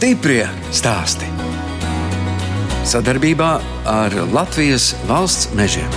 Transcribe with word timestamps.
Stiprie 0.00 0.46
stāsti. 0.72 1.26
Sadarbībā 2.88 3.48
ar 3.84 4.14
Latvijas 4.32 4.94
valsts 5.04 5.50
mežiem. 5.52 5.90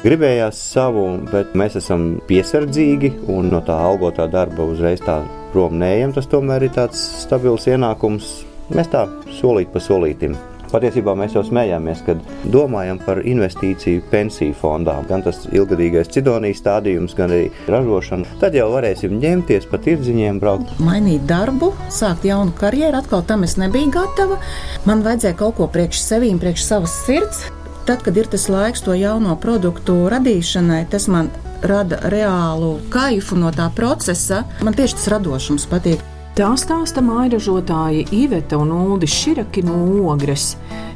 Gribējās 0.00 0.56
savu, 0.70 1.02
bet 1.28 1.52
mēs 1.52 1.76
esam 1.76 2.06
piesardzīgi 2.30 3.10
un 3.34 3.50
no 3.52 3.60
tā 3.66 3.76
algotā 3.90 4.24
darba 4.32 4.64
uzreiz 4.64 5.04
tā 5.04 5.18
prom 5.52 5.76
neejam. 5.76 6.16
Tas 6.16 6.32
tomēr 6.32 6.64
ir 6.64 6.72
tāds 6.78 7.02
stabils 7.26 7.68
ienākums. 7.68 8.32
Mēs 8.72 8.88
tā 8.96 9.04
solīt 9.36 9.68
pa 9.74 9.84
solītim 9.84 10.32
Patiesībā 10.72 11.14
mēs 11.18 11.36
jau 11.36 11.42
smējāmies, 11.46 12.02
kad 12.06 12.22
domājam 12.52 12.98
par 13.02 13.20
investīciju 13.22 14.02
pensiju 14.10 14.56
fondā, 14.58 14.96
gan 15.08 15.22
tas 15.26 15.44
ilgadīgais 15.52 16.10
cidonijas 16.12 16.62
stādījums, 16.62 17.14
gan 17.18 17.32
arī 17.34 17.50
ražošana. 17.70 18.38
Tad 18.42 18.56
jau 18.58 18.68
varēsim 18.74 19.14
ņemties 19.22 19.68
pa 19.70 19.80
tirdziņiem, 19.82 20.40
braukt. 20.42 20.72
Mainīt 20.82 21.26
darbu, 21.30 21.72
sākt 21.92 22.26
jaunu 22.26 22.54
karjeru, 22.58 22.98
atkal 22.98 23.22
tam 23.26 23.46
es 23.46 23.56
nebiju 23.60 23.92
gatava. 23.94 24.40
Man 24.88 25.04
vajadzēja 25.06 25.38
kaut 25.38 25.58
ko 25.60 25.70
priekš 25.70 26.02
sevīm, 26.02 26.42
priekš 26.42 26.66
savas 26.66 26.98
sirds. 27.06 27.46
Tad, 27.86 28.02
kad 28.02 28.16
ir 28.18 28.26
tas 28.26 28.48
laiks 28.50 28.82
to 28.82 28.96
jauno 28.98 29.36
produktu 29.38 29.94
radīšanai, 30.10 30.82
tas 30.90 31.06
man 31.06 31.30
rada 31.62 32.00
reālu 32.10 32.80
kaifu 32.90 33.38
no 33.38 33.54
tā 33.54 33.70
procesa. 33.76 34.42
Man 34.66 34.74
tieši 34.74 34.98
tas 34.98 35.08
radošums 35.14 35.70
patīk. 35.70 36.02
Tā 36.36 36.50
stāsta 36.60 37.00
mairažotāji 37.00 38.02
Iveta 38.12 38.58
un 38.60 38.68
Uldi 38.74 39.08
Širaki 39.08 39.62
no 39.64 39.76
Ogres. 40.12 40.50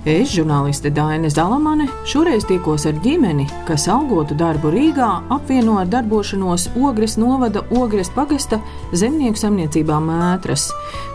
Es, 0.04 0.34
žurnāliste 0.34 0.90
Daina 0.92 1.30
Zalamane, 1.32 1.86
šoreiz 2.04 2.44
tikos 2.44 2.84
ar 2.90 2.98
ģimeni, 3.00 3.46
kas 3.64 3.86
algotu 3.88 4.36
darbu 4.36 4.68
Rīgā 4.74 5.06
apvieno 5.32 5.78
ar 5.80 5.88
darbošanos 5.88 6.66
Ogres 6.76 7.16
novada 7.16 7.62
Ogres 7.72 8.12
pagasta 8.12 8.58
zemnieku 8.92 9.40
saimniecībā 9.40 9.96
mētras. 10.04 10.66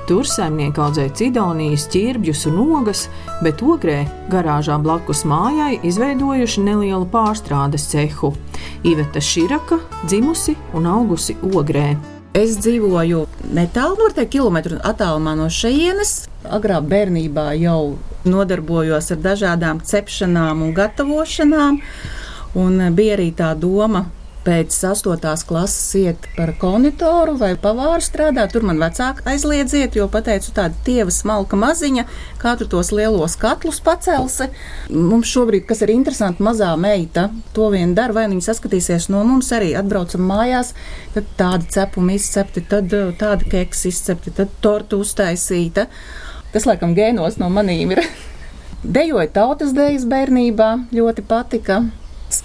Tur 0.10 0.26
saimnieki 0.26 0.82
audzēja 0.82 1.14
cidonijas, 1.22 1.86
ķirbjus 1.94 2.48
un 2.50 2.60
ogas, 2.66 3.06
bet 3.46 3.62
ogrē 3.62 4.08
garāžā 4.34 4.80
blakus 4.82 5.22
mājai 5.30 5.76
izveidojuši 5.86 6.66
nelielu 6.66 7.06
pārstrādes 7.14 7.86
cehu. 7.94 8.34
Iveta 8.82 9.22
Širaka 9.22 9.84
dzimusi 10.10 10.58
un 10.74 10.90
augusi 10.98 11.38
ogrē. 11.54 12.15
Es 12.36 12.58
dzīvoju 12.60 13.22
netālu 13.56 13.96
no 13.96 14.24
kilometru 14.28 14.76
attālumā 14.84 15.38
no 15.40 15.46
šejienes. 15.48 16.26
Agrā 16.44 16.82
bērnībā 16.84 17.54
jau 17.56 17.96
nodarbojos 18.28 19.08
ar 19.16 19.22
dažādām 19.24 19.80
cepšanām 19.80 20.66
un 20.66 20.74
gatavošanām. 20.76 21.80
Un 22.60 22.84
bija 22.98 23.16
arī 23.16 23.30
tā 23.40 23.54
doma 23.56 24.04
pēc 24.46 24.76
8. 24.88 25.46
klases 25.50 25.96
iet 25.98 26.28
par 26.36 26.52
konditoru 26.62 27.36
vai 27.40 27.54
pavāru 27.60 28.04
strādāt. 28.04 28.54
Tur 28.54 28.66
man 28.68 28.80
vecāki 28.82 29.26
aizliedziet, 29.32 29.98
jo 29.98 30.08
pateicu 30.12 30.54
tāda 30.56 30.78
tieva 30.86 31.14
smalka 31.14 31.58
maziņa, 31.60 32.06
kā 32.42 32.54
tu 32.60 32.68
tos 32.70 32.92
lielos 32.96 33.38
katlus 33.42 33.82
pacelsi. 33.86 34.52
Mums 34.94 35.32
šobrīd, 35.34 35.66
kas 35.70 35.82
ir 35.86 35.96
interesanti, 35.96 36.46
mazā 36.46 36.72
meita 36.80 37.28
to 37.58 37.72
vien 37.74 37.96
dara, 37.98 38.14
vai 38.16 38.28
viņi 38.30 38.46
saskatīsies 38.46 39.10
no 39.14 39.24
mums 39.28 39.50
arī 39.56 39.74
atbraucam 39.80 40.26
mājās, 40.30 40.76
tad 41.18 41.34
tādi 41.40 41.72
cepumi 41.76 42.20
izcepti, 42.20 42.64
tad 42.70 42.94
uh, 42.94 43.12
tādi 43.18 43.50
keks 43.52 43.86
izcepti, 43.92 44.36
tad 44.38 44.54
tortu 44.62 45.02
uztaisīta. 45.02 45.90
Tas, 46.54 46.70
laikam, 46.70 46.94
gēnos 46.96 47.42
no 47.42 47.50
manīm 47.52 47.98
ir. 47.98 48.06
Dejoju 48.96 49.32
tautas 49.34 49.74
dejas 49.74 50.06
bērnībā, 50.06 50.72
ļoti 50.94 51.24
patika 51.26 51.82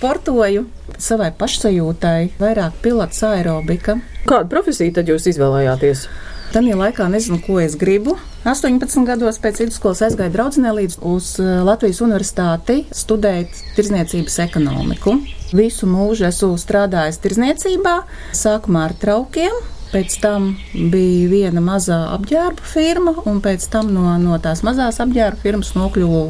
sportoju 0.01 0.65
savai 0.97 1.29
pašsajūtai, 1.37 2.31
vairāk 2.41 2.79
pilots 2.81 3.21
aerobika. 3.27 3.99
Kādu 4.25 4.49
profesiju 4.49 4.95
tad 4.97 5.11
jūs 5.13 5.27
izvēlējāties? 5.29 6.07
Tajā 6.55 6.77
laikā 6.81 7.05
nezinu, 7.13 7.37
ko 7.45 7.59
es 7.61 7.77
gribu. 7.79 8.17
18 8.49 9.05
gados 9.05 9.37
pēc 9.43 9.61
vidusskolas 9.61 10.01
aizgāju 10.07 10.33
draudzenē 10.33 10.73
līdz 10.79 10.97
uz 11.05 11.35
eh, 11.43 11.51
Latvijas 11.69 12.01
universitāti 12.01 12.79
studēt 12.97 13.53
tirzniecības 13.77 14.39
ekonomiku. 14.47 15.19
Visu 15.53 15.89
mūžu 15.91 16.25
esmu 16.31 16.57
strādājis 16.59 17.21
tirzniecībā, 17.21 17.99
sākumā 18.41 18.89
ar 18.89 18.97
traukiem, 19.05 19.61
Pēc 19.91 20.21
tam 20.23 20.53
bija 20.93 21.27
viena 21.27 21.59
mazā 21.59 21.97
apģērba 22.15 22.63
firma, 22.63 23.11
un 23.27 23.41
pēc 23.43 23.65
tam 23.73 23.89
no, 23.91 24.05
no 24.23 24.37
tās 24.39 24.63
mazās 24.63 25.01
apģērba 25.03 25.43
firmas 25.43 25.73
nokļuvu 25.75 26.21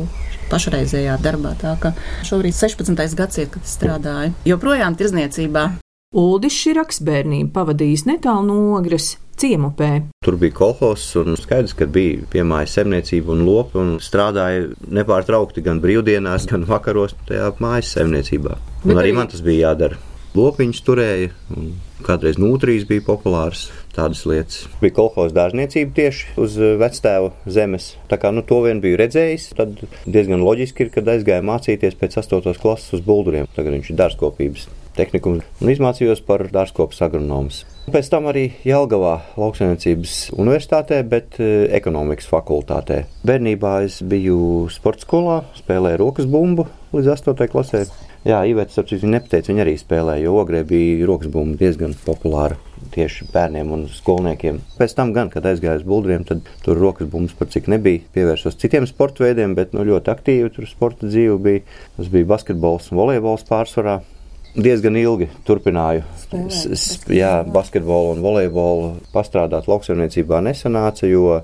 pašreizējā 0.50 1.16
darbā. 1.22 1.54
Tā 1.60 1.76
kā 1.80 1.94
šobrīd 2.26 2.56
16. 2.56 2.98
gadsimta, 3.18 3.54
kad 3.56 3.70
strādāju, 3.70 4.34
joprojām 4.48 4.98
tirzniecībā. 4.98 5.70
Uldis 6.10 6.56
Širaks 6.58 6.98
bērnību 7.06 7.52
pavadījis 7.54 8.08
netālu 8.08 8.48
no 8.48 8.62
ogres. 8.78 9.14
Ciemupē. 9.40 10.02
Tur 10.20 10.34
bija 10.36 10.52
kolhos, 10.52 11.06
un 11.16 11.32
skaidrs, 11.40 11.72
ka 11.78 11.86
bija 11.88 12.26
piemājas 12.28 12.74
saimniecība 12.76 13.32
un 13.32 13.46
lopi, 13.46 13.78
un 13.80 13.94
strādāja 14.04 14.66
nepārtraukti 14.98 15.64
gan 15.64 15.80
brīvdienās, 15.80 16.44
gan 16.50 16.66
vakaros 16.68 17.16
tajā 17.30 17.48
mājas 17.62 17.94
saimniecībā. 17.96 18.58
Un 18.82 18.90
Bet 18.90 19.00
arī 19.00 19.14
man 19.16 19.32
tas 19.32 19.40
bija 19.46 19.70
jādara. 19.70 19.96
Lopiņus 20.30 20.78
turēja, 20.86 21.30
un 21.58 21.72
kādreiz 22.06 22.36
nūtrīs 22.38 22.84
bija 22.86 23.02
populārs 23.02 23.64
tādas 23.96 24.20
lietas. 24.30 24.60
Bija 24.78 24.94
kolekcijas 24.94 25.32
dārzniecība 25.34 25.96
tieši 25.96 26.36
uz 26.38 26.54
eh, 26.54 26.76
vectēva 26.78 27.32
zemes. 27.50 27.88
Tā 28.06 28.20
kā 28.22 28.30
nu, 28.30 28.44
to 28.46 28.60
vien 28.62 28.78
biju 28.84 29.00
redzējis, 29.00 29.48
tad 29.58 29.80
diezgan 30.06 30.44
loģiski 30.46 30.86
ir, 30.86 30.92
kad 30.94 31.10
aizgāju 31.10 31.48
mācīties 31.48 31.98
pēc 31.98 32.20
8. 32.22 32.54
klases 32.62 33.00
uz 33.00 33.02
bulduriem. 33.02 33.50
Tagad 33.56 33.74
viņš 33.74 33.90
ir 33.90 33.98
dārzkopības 33.98 34.68
tehnikums 34.94 35.62
un 35.62 35.72
izmācījos 35.72 36.22
par 36.26 36.44
dārzkopas 36.54 37.02
agronomus. 37.06 37.64
Pēc 37.90 38.10
tam 38.12 38.28
arī 38.30 38.44
Jelgavā 38.62 39.16
lauksaimniecības 39.40 40.14
universitātē, 40.36 41.00
bet 41.10 41.40
eh, 41.42 41.66
ekonomikas 41.74 42.30
fakultātē. 42.30 43.00
Bērnībā 43.26 43.80
es 43.88 43.98
biju 44.06 44.68
sporta 44.70 45.08
skolā, 45.08 45.40
spēlēju 45.58 46.02
rokas 46.04 46.30
bumbu 46.30 46.68
līdz 46.94 47.12
8. 47.16 47.50
klasē. 47.50 47.82
Jā, 48.20 48.42
Ivets, 48.44 48.76
ap 48.76 48.84
cik 48.84 49.00
viņa 49.00 49.14
nepateica, 49.14 49.48
viņa 49.48 49.62
arī 49.64 49.72
spēlēja, 49.80 50.26
jo 50.26 50.34
ogrē 50.42 50.60
bija 50.68 51.06
rokas 51.08 51.30
bumba 51.32 51.56
diezgan 51.56 51.94
populāra 52.04 52.58
tieši 52.92 53.30
bērniem 53.32 53.70
un 53.72 53.86
skolniekiem. 53.88 54.58
Pēc 54.76 54.94
tam, 54.98 55.14
gan, 55.16 55.30
kad 55.32 55.46
aizgāju 55.48 55.80
uz 55.80 55.86
buldriem, 55.88 56.26
tad 56.28 56.44
tur 56.64 56.76
rokas 56.76 57.08
bumbas 57.08 57.32
par 57.38 57.48
cik 57.52 57.70
nebija. 57.72 58.02
Pievērsos 58.12 58.58
citiem 58.60 58.84
sporta 58.88 59.24
veidiem, 59.24 59.54
bet 59.56 59.72
nu, 59.72 59.86
ļoti 59.88 60.12
aktīvi 60.12 60.52
tur 60.52 60.68
sporta 60.68 61.08
dzīve 61.08 61.38
bija. 61.40 61.64
Tas 61.96 62.12
bija 62.12 62.28
basketbols 62.34 62.90
un 62.92 63.00
volejbols 63.00 63.46
pārsvarā. 63.48 64.02
Diezgan 64.50 64.98
ilgi 65.00 65.30
turpināju. 65.46 66.04
Spēlēt, 66.20 67.08
jā, 67.14 67.34
basketbolu 67.54 68.16
un 68.16 68.24
volejbolu 68.24 68.94
pastrādāt 69.14 69.70
lauksaimniecībā 69.70 70.42
nesanāca, 70.44 71.08
jo 71.08 71.38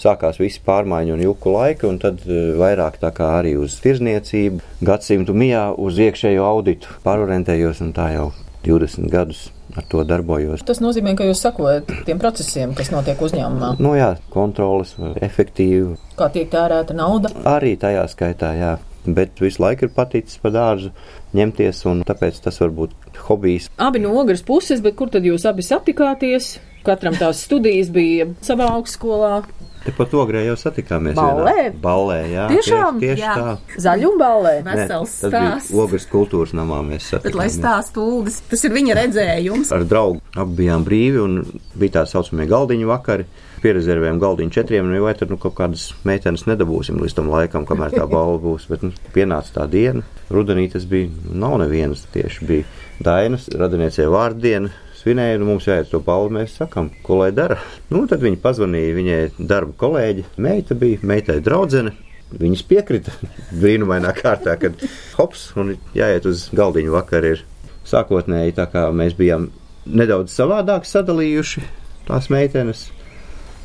sākās 0.00 0.40
visi 0.42 0.62
pārmaiņu 0.64 1.16
un 1.16 1.24
juku 1.24 1.54
laika, 1.54 1.88
un 1.88 1.98
tad 2.02 2.22
e, 2.26 2.40
vairāk 2.60 2.98
tā 3.02 3.12
kā 3.14 3.34
arī 3.40 3.54
uz 3.60 3.76
tirzniecību, 3.84 4.62
gadsimtu 4.84 5.36
mijā 5.36 5.66
uz 5.78 6.00
iekšējo 6.02 6.46
auditu 6.46 6.98
pārorientējos, 7.06 7.82
un 7.84 7.92
tā 7.96 8.10
jau 8.16 8.30
20 8.64 9.10
gadus 9.12 9.48
ar 9.76 9.84
to 9.90 10.04
darbojos. 10.06 10.62
Tas 10.66 10.80
nozīmē, 10.82 11.14
ka 11.18 11.26
jūs 11.26 11.42
sakojat 11.44 11.90
tiem 12.06 12.20
procesiem, 12.22 12.74
kas 12.78 12.90
notiek 12.94 13.20
uzņēmumā. 13.20 13.74
Nu 13.82 13.94
jā, 13.98 14.14
kontrolas, 14.32 14.94
efektīvi. 15.24 15.98
Kā 16.18 16.30
tiek 16.34 16.50
tērēta 16.52 16.96
nauda? 16.96 17.32
Arī 17.48 17.74
tajā 17.80 18.06
skaitā, 18.12 18.54
jā. 18.58 18.74
Bet 19.04 19.40
visu 19.42 19.60
laiku 19.60 19.84
ir 19.84 19.92
paticis 19.92 20.38
pa 20.40 20.48
dārzu 20.54 20.88
ņemties, 21.36 21.82
un 21.90 22.00
tāpēc 22.08 22.38
tas 22.46 22.60
var 22.62 22.72
būt 22.72 22.94
hobijs. 23.26 23.68
Abi 23.76 24.00
no 24.00 24.14
ogres 24.16 24.44
puses, 24.46 24.80
bet 24.84 24.96
kur 24.96 25.12
tad 25.12 25.26
jūs 25.28 25.44
abi 25.48 25.64
satikāties? 25.66 26.54
Katram 26.84 27.16
tās 27.16 27.42
studijas 27.44 27.90
bija 27.92 28.30
savā 28.44 28.70
augstskolā. 28.78 29.42
Tepat 29.84 30.14
ogrē 30.16 30.40
jau 30.46 30.54
satikāmies. 30.56 31.16
Ballē? 31.18 31.54
Vienā. 31.58 31.80
Ballē, 31.82 32.18
jā. 32.32 32.44
Tiešām? 32.48 33.00
Tieši, 33.02 33.10
tieši 33.10 33.24
jā. 33.24 33.34
tā. 33.36 33.80
Zaļumballē? 33.84 34.54
Vesels 34.64 35.16
ne, 35.26 35.30
stāsts. 35.30 35.72
Ogres 35.76 36.06
kultūras 36.08 36.54
namā 36.56 36.78
mēs 36.86 37.10
satikāmies. 37.10 37.26
Bet, 37.26 37.36
lai 37.36 37.48
stāstu 37.52 38.04
Uldis, 38.04 38.38
tas 38.48 38.64
ir 38.64 38.72
viņa 38.72 38.96
redzējums. 39.00 39.72
Ar 39.76 39.84
draugu 39.88 40.22
abi 40.40 40.56
bijām 40.62 40.86
brīvi 40.86 41.20
un 41.20 41.42
bija 41.76 41.98
tā 41.98 42.06
saucamie 42.08 42.48
galdiņu 42.48 42.88
vakari. 42.88 43.28
Pierezervējām 43.64 44.18
galdiņu 44.20 44.52
četriem, 44.52 44.88
nu, 44.92 44.98
vai 45.00 45.14
tur 45.16 45.30
nu, 45.32 45.38
kaut 45.40 45.54
kādas 45.56 45.86
meitenes 46.04 46.44
nedabūsim 46.44 46.98
līdz 47.00 47.14
tam 47.16 47.30
laikam, 47.32 47.64
kamēr 47.68 47.94
tā 47.96 48.04
balva 48.14 48.40
būs. 48.42 48.66
Bet 48.68 48.84
nu, 48.84 48.92
pienāca 49.16 49.60
tā 49.60 49.68
diena, 49.72 50.04
rudenī 50.32 50.66
tas 50.72 50.84
bija, 50.88 51.12
nav 51.32 51.56
nevienas 51.64 52.04
tieši 52.12 52.48
bija 52.48 52.68
Dainas, 53.04 53.48
radiniecei 53.52 54.04
vārdiena, 54.08 54.72
svinēja, 55.04 55.38
un 55.38 55.48
mums 55.48 55.68
jāiet 55.68 55.90
to 55.92 56.00
balvu. 56.04 56.32
Mēs 56.38 56.56
sakām, 56.58 56.90
ko 57.04 57.20
lai 57.20 57.30
dara. 57.36 57.58
Nu, 57.92 58.04
tad 58.10 58.24
viņi 58.24 58.40
pazvanīja 58.42 58.96
viņai 58.96 59.20
darba 59.38 59.76
kolēģi. 59.84 60.26
Meita 60.42 60.76
bija, 60.78 61.02
meitai 61.04 61.40
draudzene. 61.44 61.94
Viņas 62.34 62.64
piekrita 62.66 63.12
brīnumainā 63.60 64.14
kārtā, 64.16 64.56
kad 64.60 64.80
hops 65.18 65.50
un 65.60 65.76
jāiet 65.96 66.26
uz 66.30 66.48
galdiņu 66.56 66.96
vakar. 66.96 67.28
Ir. 67.34 67.44
Sākotnēji 67.84 68.56
tā 68.56 68.64
kā 68.72 68.86
mēs 68.96 69.12
bijām 69.18 69.50
nedaudz 69.84 70.32
savādāk 70.32 70.86
sadalījuši 70.88 71.60
tās 72.08 72.30
meitenes, 72.32 72.86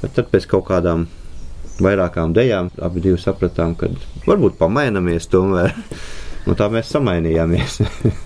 bet 0.01 0.17
tad 0.17 0.27
pēc 0.33 0.47
kaut 0.51 0.65
kādām 0.67 1.05
vairākām 1.79 2.33
dejām 2.35 2.67
abi 2.83 3.15
sapratām, 3.15 3.77
ka 3.79 3.87
varbūt 4.27 4.59
pamainamies 4.59 5.31
tomēr. 5.31 5.71
Un 6.49 6.57
tā 6.57 6.65
mēs 6.73 6.89
samainījāmies. 6.89 7.79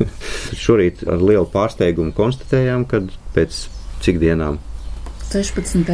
Šorīt 0.63 1.03
ar 1.11 1.19
lielu 1.19 1.47
pārsteigumu 1.51 2.15
konstatējām, 2.15 2.85
ka 2.87 3.01
pēc 3.35 3.65
cik 4.05 4.21
dienām? 4.21 4.61
16. 5.27 5.91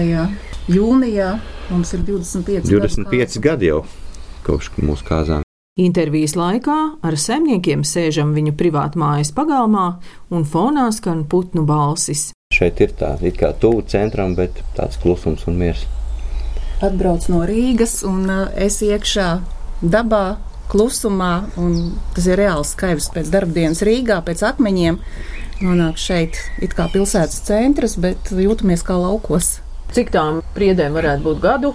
jūnijā. 0.69 1.29
Mums 1.69 1.93
ir 1.95 2.03
25, 2.05 2.69
25 2.69 3.37
gadi 3.41 3.69
jau 3.69 3.83
kopš 4.45 4.71
mūsu 4.81 5.05
kāzām. 5.07 5.45
Intervijas 5.79 6.33
laikā 6.35 6.77
ar 7.05 7.15
saimniekiem 7.15 7.85
sēžam 7.87 8.33
viņu 8.35 8.51
privātmājas 8.59 9.31
pagalmā 9.33 9.85
un 10.33 10.43
fonā 10.43 10.89
skan 10.93 11.23
putnu 11.29 11.63
balsis. 11.65 12.29
Šeit 12.53 12.81
ir 12.83 12.91
tā, 12.99 13.13
it 13.23 13.37
kā 13.39 13.53
tuvu 13.55 13.85
centram, 13.87 14.35
bet 14.35 14.59
tāds 14.75 14.99
klusums 14.99 15.45
un 15.47 15.57
miers. 15.61 15.85
Atbrauc 16.83 17.29
no 17.31 17.45
Rīgas 17.47 18.01
un 18.07 18.25
uh, 18.27 18.49
es 18.59 18.81
iekšā 18.83 19.29
dabā, 19.81 20.39
klusumā, 20.69 21.33
un 21.59 21.95
tas 22.15 22.27
ir 22.29 22.39
reāls 22.39 22.75
skaidrs 22.75 23.09
pēc 23.15 23.31
darbdienas 23.33 23.83
Rīgā, 23.85 24.21
pēc 24.25 24.45
akmeņiem. 24.51 24.99
Nonāk 25.59 25.99
šeit, 25.99 26.39
it 26.63 26.75
kā 26.77 26.87
pilsētas 26.93 27.41
centrs, 27.49 27.97
bet 27.99 28.31
jūtamies 28.31 28.85
kā 28.87 28.95
laukos. 28.95 29.57
Cik 29.91 30.13
tām 30.13 30.43
priedēm 30.55 30.95
varētu 30.95 31.25
būt 31.25 31.41
gadu? 31.43 31.73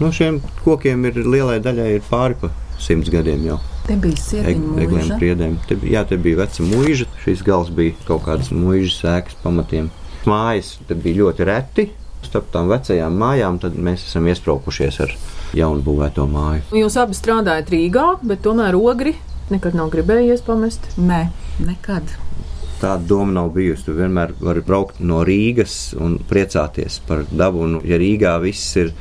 No 0.00 0.10
šiem 0.12 0.40
kokiem 0.64 1.06
ir 1.08 1.20
lielai 1.24 1.60
daļai 1.64 1.90
ir 1.96 2.06
pāri 2.08 2.36
pa 2.40 2.50
simts 2.82 3.12
gadiem 3.12 3.44
jau. 3.46 3.60
Te 3.86 3.94
bija 4.00 4.18
sieviete. 4.18 5.14
priedēm. 5.20 5.54
Te, 5.68 5.78
jā, 5.86 6.02
te 6.08 6.18
bija 6.20 6.42
veca 6.42 6.66
mūža. 6.66 7.06
Šīs 7.22 7.44
gals 7.46 7.70
bija 7.74 7.94
kaut 8.08 8.24
kādas 8.26 8.50
mūžas 8.50 8.98
sēkas 9.04 9.38
pamatiem. 9.44 9.92
Mājas 10.26 10.74
te 10.88 10.96
bija 10.98 11.22
ļoti 11.22 11.46
reti. 11.46 11.86
Starp 12.26 12.50
tām 12.54 12.70
vecajām 12.72 13.16
mājām 13.20 13.60
tad 13.62 13.78
mēs 13.78 14.04
esam 14.08 14.26
iesprūkušies 14.30 15.00
ar 15.04 15.14
jaunu 15.56 15.84
būvēto 15.86 16.26
māju. 16.30 16.66
Jūs 16.76 16.98
abi 17.00 17.16
strādājat 17.16 17.70
Rīgā, 17.72 18.06
bet 18.26 18.42
tomēr 18.46 18.76
ogri 18.78 19.14
nekad 19.52 19.76
nav 19.78 19.92
gribējies 19.94 20.42
pamest. 20.46 20.88
Nē, 20.98 21.26
nekad. 21.62 22.16
Tāda 22.80 23.00
doma 23.08 23.32
nav 23.38 23.52
bijusi. 23.54 23.86
Tu 23.86 23.94
vienmēr 23.96 24.34
vari 24.40 24.64
braukt 24.66 24.98
no 25.00 25.22
Rīgas 25.24 25.94
un 25.96 26.18
priecāties 26.28 26.98
par 27.06 27.24
dabu. 27.30 27.62
Un, 27.64 27.78
ja 27.86 27.96
Rīgā 28.00 28.34
viss 28.42 28.76
ir 28.80 28.92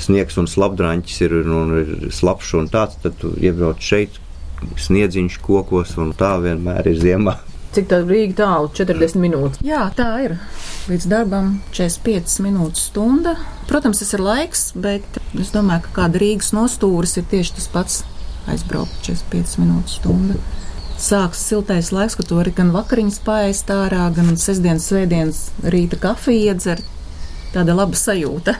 sniegs 0.00 0.40
un 0.40 0.48
slapdraņķis 0.50 1.20
ir, 1.26 1.36
un, 1.42 1.54
un 1.60 1.76
ir 1.82 1.92
slapjš 2.16 2.56
un 2.62 2.72
tāds, 2.72 2.98
tad 3.04 3.20
tu 3.20 3.34
iebrauc 3.38 3.82
šeit, 3.84 4.16
sniedziņš 4.80 5.38
kokos, 5.44 5.94
un 6.00 6.14
tā 6.16 6.34
vienmēr 6.42 6.90
ir 6.90 6.98
ziemā. 7.00 7.36
Cik 7.70 7.86
tā 7.86 8.00
Rīga 8.02 8.34
tālu? 8.40 8.70
40 8.74 9.20
minūtes. 9.22 9.60
Jā, 9.62 9.84
tā 9.94 10.08
ir. 10.24 10.32
Līdz 10.90 11.04
darbam 11.12 11.52
45 11.70 12.40
minūtes 12.42 12.88
stunda. 12.88 13.36
Protams, 13.68 14.00
tas 14.02 14.10
ir 14.16 14.24
laiks, 14.26 14.64
bet 14.74 15.20
es 15.38 15.52
domāju, 15.54 15.84
ka 15.84 16.00
kāda 16.00 16.18
Rīgas 16.18 16.50
nostūris 16.56 17.14
ir 17.20 17.28
tieši 17.30 17.54
tas 17.60 17.68
pats. 17.70 18.00
Aizbraukt 18.50 19.06
45 19.06 19.60
minūtes 19.62 20.00
stunda. 20.00 20.40
Sāks 21.00 21.44
siltais 21.46 21.92
laiks, 21.94 22.18
kad 22.18 22.26
to 22.28 22.42
arī 22.42 22.56
gan 22.58 22.74
vakariņas 22.74 23.22
paēst 23.24 23.70
ārā, 23.70 24.10
gan 24.18 24.34
sestdienas, 24.34 24.90
svētdienas 24.90 25.46
rīta 25.62 26.00
kafiju 26.02 26.50
iedzert. 26.50 26.84
Tāda 27.54 27.78
laba 27.78 27.94
sajūta. 27.94 28.58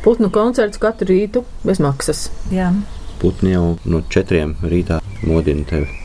Putnu 0.00 0.32
koncerts 0.32 0.80
katru 0.80 1.12
rītu 1.12 1.44
bez 1.60 1.84
maksas. 1.84 2.30
Jā. 2.48 2.72
Putni 3.20 3.52
jau 3.52 3.74
no 3.84 4.00
četriem 4.08 4.56
rītā 4.64 5.02
modina 5.28 5.68
tevi. 5.68 5.99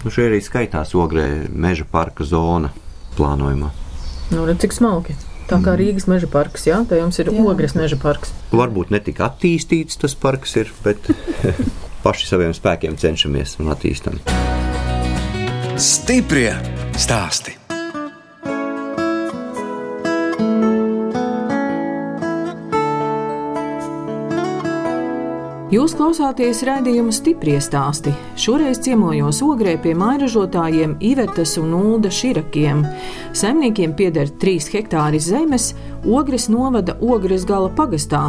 Nu, 0.00 0.12
šī 0.12 0.30
arī 0.30 0.38
skaitās 0.44 0.94
ogrē 0.96 1.26
meža 1.52 1.84
parka 1.88 2.24
zona 2.24 2.72
plānojumā. 3.18 3.68
Nu, 4.30 4.46
redz, 4.48 4.62
cik 4.64 4.76
smalki. 4.76 5.16
Tā 5.50 5.58
kā 5.64 5.74
Rīgas 5.74 6.06
meža 6.06 6.28
parks, 6.30 6.68
jā, 6.68 6.76
tā 6.86 7.00
jums 7.00 7.18
ir 7.18 7.32
Jā. 7.32 7.42
ogres 7.42 7.74
meža 7.74 7.98
parks. 7.98 8.30
Varbūt 8.54 8.92
ne 8.94 9.00
tik 9.02 9.18
attīstīts 9.18 9.98
tas 9.98 10.14
parks 10.14 10.54
ir, 10.60 10.70
bet 10.84 11.10
paši 12.04 12.28
saviem 12.30 12.54
spēkiem 12.54 12.94
cenšamies 12.94 13.56
un 13.58 13.72
attīstam. 13.74 14.20
Stiprie 15.74 16.54
stāsti. 16.94 17.56
Jūs 25.70 25.92
klausāties 25.94 26.64
raidījuma 26.66 27.12
stipri 27.14 27.52
stāstī. 27.62 28.10
Šoreiz 28.34 28.80
ciemojos 28.82 29.38
ogrē 29.46 29.76
pie 29.78 29.92
mairažotājiem 29.94 30.96
Ivetas 30.98 31.52
un 31.62 31.76
Ulda 31.78 32.10
Širakiem. 32.10 32.80
Saimniekiem 33.38 33.92
pieder 33.94 34.26
3 34.42 34.66
hektāri 34.72 35.20
zemes, 35.22 35.68
Ogres 36.02 36.48
novada 36.50 36.96
Ogres 36.98 37.44
gala 37.46 37.68
pagastā. 37.70 38.24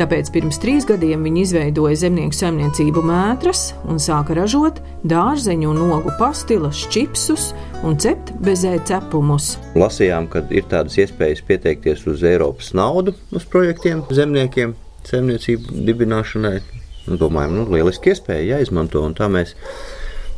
Tāpēc 0.00 0.32
pirms 0.34 0.58
trīs 0.58 0.88
gadiem 0.88 1.22
viņi 1.28 1.44
izveidoja 1.44 2.00
zemnieku 2.00 2.34
saimniecību 2.40 3.06
mētras 3.06 3.68
un 3.86 4.02
sāka 4.02 4.34
ražot 4.40 4.82
dārzeņu 5.06 5.70
un 5.70 5.94
ogu 5.94 6.16
pastilas, 6.18 6.82
čipsus 6.90 7.52
un 7.86 8.00
cept 8.02 8.34
bezē 8.42 8.74
cepumus. 8.90 9.52
Lasījām, 9.78 10.26
ka 10.34 10.42
ir 10.50 10.66
tādas 10.66 10.98
iespējas 10.98 11.46
pieteikties 11.46 12.02
uz 12.10 12.26
Eiropas 12.26 12.74
naudu, 12.74 13.14
uz 13.30 13.46
projektiem 13.46 14.02
zemniekiem, 14.10 14.74
saimniecību 15.06 15.86
dibināšanai. 15.86 16.79
Un 17.08 17.20
domājam, 17.20 17.56
nu, 17.56 17.66
lieliski 17.72 18.12
iespēja 18.12 18.56
jāizmanto. 18.56 19.02
Tā 19.16 19.30
mēs 19.32 19.54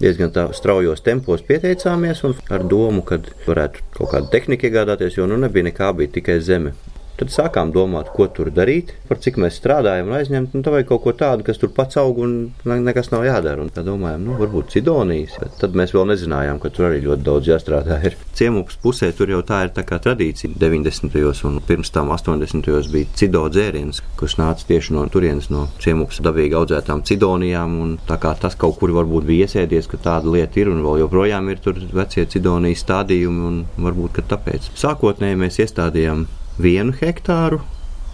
diezgan 0.03 0.32
tā 0.35 0.49
straujos 0.56 1.03
tempos 1.05 1.43
pieteicāmies 1.47 2.23
ar 2.50 2.67
domu, 2.69 3.03
ka 3.06 3.20
varētu 3.47 3.85
kaut 3.99 4.14
kādu 4.14 4.32
tehniku 4.35 4.69
iegādāties, 4.69 5.19
jo 5.19 5.29
nu 5.31 5.38
nebija 5.43 5.70
nekā, 5.70 5.93
bija 5.99 6.14
tikai 6.19 6.41
zeme. 6.43 6.75
Tad 7.23 7.31
sākām 7.31 7.71
domāt, 7.71 8.09
ko 8.11 8.25
tur 8.35 8.49
darīt, 8.51 8.89
par 9.07 9.21
cik 9.23 9.37
mēs 9.39 9.55
strādājam, 9.61 10.09
un 10.11 10.17
aizņemt 10.17 10.57
nu, 10.57 10.61
tā 10.67 10.73
vai 10.75 10.81
kaut 10.83 11.05
ko 11.05 11.13
tādu, 11.15 11.45
kas 11.47 11.61
tur 11.63 11.71
pats 11.71 12.01
aug 12.01 12.17
un 12.19 12.33
ne- 12.67 12.81
nekas 12.83 13.13
nav 13.13 13.23
jādara. 13.23 13.63
Un 13.63 13.71
tad 13.71 13.87
domājām, 13.87 14.25
nu, 14.27 14.35
varbūt 14.41 14.73
Cidonijas. 14.75 15.37
Bet 15.39 15.55
tad 15.61 15.77
mēs 15.79 15.95
vēl 15.95 16.09
nezinājām, 16.11 16.59
ka 16.59 16.73
tur 16.75 16.89
arī 16.89 16.99
ļoti 17.05 17.23
daudz 17.23 17.47
jāstrādā. 17.53 18.01
Ir. 18.09 18.17
Ciemupas 18.35 18.75
pusē 18.83 19.13
tur 19.15 19.31
jau 19.31 19.39
tā 19.47 19.61
ir 19.69 19.71
tā 19.77 19.85
kā 19.87 20.01
tradīcija. 20.03 20.57
90. 20.59 21.45
un 21.47 21.61
pirms 21.63 21.95
tam 21.95 22.11
80. 22.11 22.91
bija 22.91 23.15
cido 23.15 23.45
dzēriens, 23.47 24.03
kurš 24.19 24.39
nāca 24.43 24.67
tieši 24.67 24.99
no 24.99 25.07
turienes, 25.07 25.47
no 25.55 25.69
ciemupas 25.79 26.19
dabīgi 26.27 26.59
audzētām 26.59 27.07
cidonijām. 27.07 27.79
un 27.87 27.97
Tā 28.11 28.19
kā 28.19 28.35
tas 28.35 28.59
kaut 28.59 28.81
kur 28.83 28.91
varbūt 28.99 29.31
bija 29.31 29.47
iesēdies, 29.47 29.87
ka 29.87 30.03
tāda 30.11 30.27
lieta 30.27 30.59
ir 30.59 30.75
un 30.75 30.83
vēl 30.83 31.05
joprojām 31.05 31.55
ir 31.55 31.63
tur 31.63 31.79
vecie 31.95 32.27
cidonijas 32.27 32.83
stādījumi, 32.83 33.47
un 33.47 33.65
varbūt 33.79 34.25
tāpēc. 34.27 34.73
Sākotnēji 34.75 35.39
mēs 35.39 35.63
iestādījām 35.63 36.27
vienu 36.58 36.93
hektāru, 37.00 37.60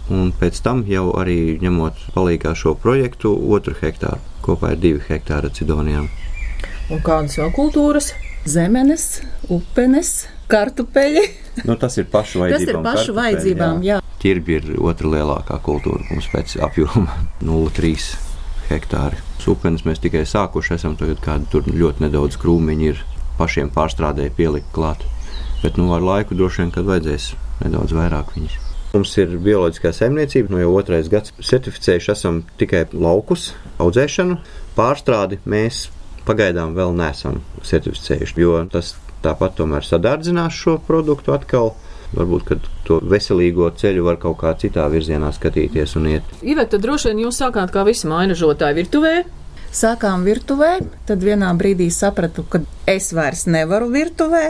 un 0.09 0.31
pēc 0.39 0.61
tam 0.65 0.83
jau 0.87 1.09
arī 1.19 1.57
ņemot 1.61 2.09
palīdzīgā 2.15 2.55
šo 2.55 2.75
projektu, 2.79 3.33
otru 3.53 3.75
hektāru. 3.81 4.19
Kopā 4.45 4.73
ir 4.73 4.81
divi 4.81 5.01
hektāri 5.09 5.51
cidonijām. 5.53 6.07
Un 6.89 7.01
kādas 7.05 7.37
vēl 7.37 7.51
kultūras? 7.53 8.13
Zemenes, 8.49 9.19
upenes, 9.51 10.27
kartupeļi. 10.49 11.25
Nu, 11.67 11.75
tas 11.77 11.97
ir 11.99 12.07
pašu 12.09 12.39
Tas 12.39 12.63
ir 12.63 12.71
vajadzībām. 12.73 12.83
pašu 12.87 13.13
vajadzībām, 13.17 13.83
jā. 13.83 13.99
Ķirbi 14.19 14.55
ir 14.57 14.69
otra 14.81 15.11
lielākā 15.11 15.59
kultūra 15.63 16.07
mums 16.09 16.27
pēc 16.31 16.55
apjoma- 16.65 17.19
0,3 17.45 18.07
hektāri. 18.71 19.19
Supenes 19.43 19.85
mēs 19.85 19.99
tikai 20.01 20.23
sākuši 20.27 20.75
esam, 20.79 20.95
tagad 20.99 21.19
kādi 21.23 21.47
tur 21.51 21.63
ļoti 21.67 22.07
nedaudz 22.07 22.39
krūmiņi 22.41 22.89
ir 22.93 23.03
pašiem 23.37 23.69
pārstrādēji 23.75 24.33
pielikt 24.35 24.71
klāt. 24.75 25.03
Bet 25.61 25.77
nu, 25.77 25.91
ar 25.93 26.01
laiku 26.01 26.35
droši 26.35 26.63
vien, 26.63 26.71
kad 26.71 26.85
vajadzēs 26.87 27.33
nedaudz 27.63 27.95
vairāk 27.95 28.33
viņas. 28.35 28.57
Mums 28.89 29.11
ir 29.21 29.35
bioloģiskā 29.37 29.91
saimniecība, 29.93 30.49
no 30.49 30.63
jau 30.63 30.71
otrais 30.79 31.09
gads 31.11 31.35
certificējuši 31.45 32.09
esam 32.15 32.41
tikai 32.57 32.87
laukus, 32.97 33.51
audzēšanu, 33.77 34.39
pārstrādi 34.77 35.37
mēs 35.45 35.83
pagaidām 36.25 36.73
vēl 36.77 36.95
neesam 36.97 37.37
certificējuši, 37.65 38.39
jo 38.41 38.57
tas 38.73 38.95
tāpat 39.21 39.59
tomēr 39.59 39.85
sadārdzinās 39.85 40.57
šo 40.57 40.79
produktu 40.87 41.35
atkal. 41.35 41.75
Varbūt, 42.09 42.45
ka 42.47 42.55
to 42.87 42.97
veselīgo 43.05 43.67
ceļu 43.77 44.07
var 44.07 44.17
kaut 44.17 44.39
kā 44.41 44.55
citā 44.57 44.87
virzienā 44.89 45.29
skatīties 45.35 45.93
un 45.99 46.07
iet. 46.15 46.31
Iveta, 46.41 46.79
droši 46.81 47.11
vien 47.11 47.27
jūs 47.27 47.37
sākāt 47.43 47.69
kā 47.75 47.83
visi 47.85 48.09
mainažotāji 48.09 48.79
virtuvē. 48.79 49.11
Sākām 49.69 50.23
virtuvē, 50.25 50.71
tad 51.05 51.21
vienā 51.21 51.51
brīdī 51.53 51.91
sapratu, 51.93 52.41
ka 52.49 52.63
es 52.89 53.11
vairs 53.13 53.45
nevaru 53.45 53.91
virtuvē, 53.93 54.45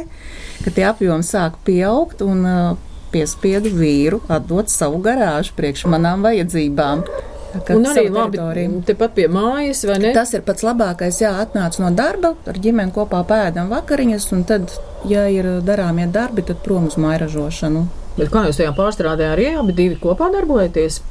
ka 0.63 0.71
tie 0.71 0.85
apjomi 0.87 1.27
sāk 1.27 1.59
pieaugt 1.67 2.23
un 2.23 2.45
uh, 2.47 2.77
piespiedu 3.13 3.71
vīru 3.73 4.21
atdot 4.31 4.71
savu 4.71 5.01
garāžu 5.03 5.55
priekš 5.57 5.85
manām 5.91 6.25
vajadzībām. 6.25 7.03
Tā 7.49 7.59
kā 7.65 7.75
Un 7.79 7.87
arī 7.89 8.05
labi, 8.13 8.65
tepat 8.85 9.15
pie 9.17 9.25
mājas, 9.31 9.81
vai 9.89 9.97
ne? 10.03 10.11
Tas 10.13 10.35
ir 10.37 10.43
pats 10.45 10.61
labākais. 10.67 11.17
Jā, 11.23 11.31
atnāc 11.41 11.79
no 11.81 11.89
darba, 11.97 12.35
ar 12.45 12.59
ģimeni 12.61 12.93
kopā 12.93 13.23
pēdam 13.29 13.71
vakariņas, 13.73 14.27
un 14.37 14.43
tad, 14.49 14.75
ja 15.09 15.25
ir 15.33 15.55
darāmie 15.65 16.05
darbi, 16.13 16.45
tad 16.45 16.61
prom 16.65 16.85
uz 16.91 16.99
māju 17.01 17.23
ražošanu. 17.25 17.87
Bet 18.19 18.29
kā 18.33 18.45
jūs 18.45 18.61
tajā 18.61 18.75
pārstrādē 18.77 19.31
arī 19.33 19.55
abi 19.57 19.73
divi 19.73 19.97
kopā 19.97 20.29
darbojaties? 20.35 21.01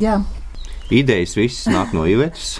Jā, 0.00 0.22
Idejas 0.92 1.36
visas 1.38 1.72
nāk 1.72 1.94
no 1.96 2.04
Ivetas. 2.08 2.58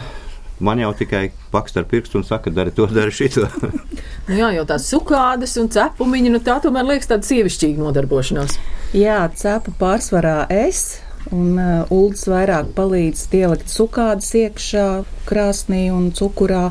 Man 0.63 0.79
jau 0.79 0.93
tikai 0.97 1.27
pakst 1.53 1.77
ar 1.77 1.85
pirkstu 1.91 2.21
un 2.21 2.25
saka, 2.25 2.53
dari 2.55 2.71
to, 2.71 2.87
dari 2.87 3.13
šito. 3.13 3.49
Nu 4.29 4.37
jā, 4.39 4.53
jau 4.55 4.63
tās 4.69 4.85
sukādas 4.87 5.57
un 5.59 5.67
cepumiņi, 5.75 6.31
nu 6.31 6.39
tā 6.47 6.61
tomēr 6.63 6.87
liekas 6.87 7.11
tāda 7.11 7.27
sievišķīga 7.27 7.83
nodarbošanās. 7.83 8.55
Jā 8.93 9.23
cepu 9.33 9.73
pārsvarā 9.81 10.45
es. 10.53 11.01
Un 11.33 11.57
uh, 11.57 11.89
ULDS 11.89 12.27
vairāk 12.29 12.75
palīdz 12.77 13.23
ielikt 13.39 13.71
sukādas 13.73 14.29
iekšā, 14.37 14.87
krāsnī 15.25 15.87
un 15.89 16.11
cukurā, 16.13 16.67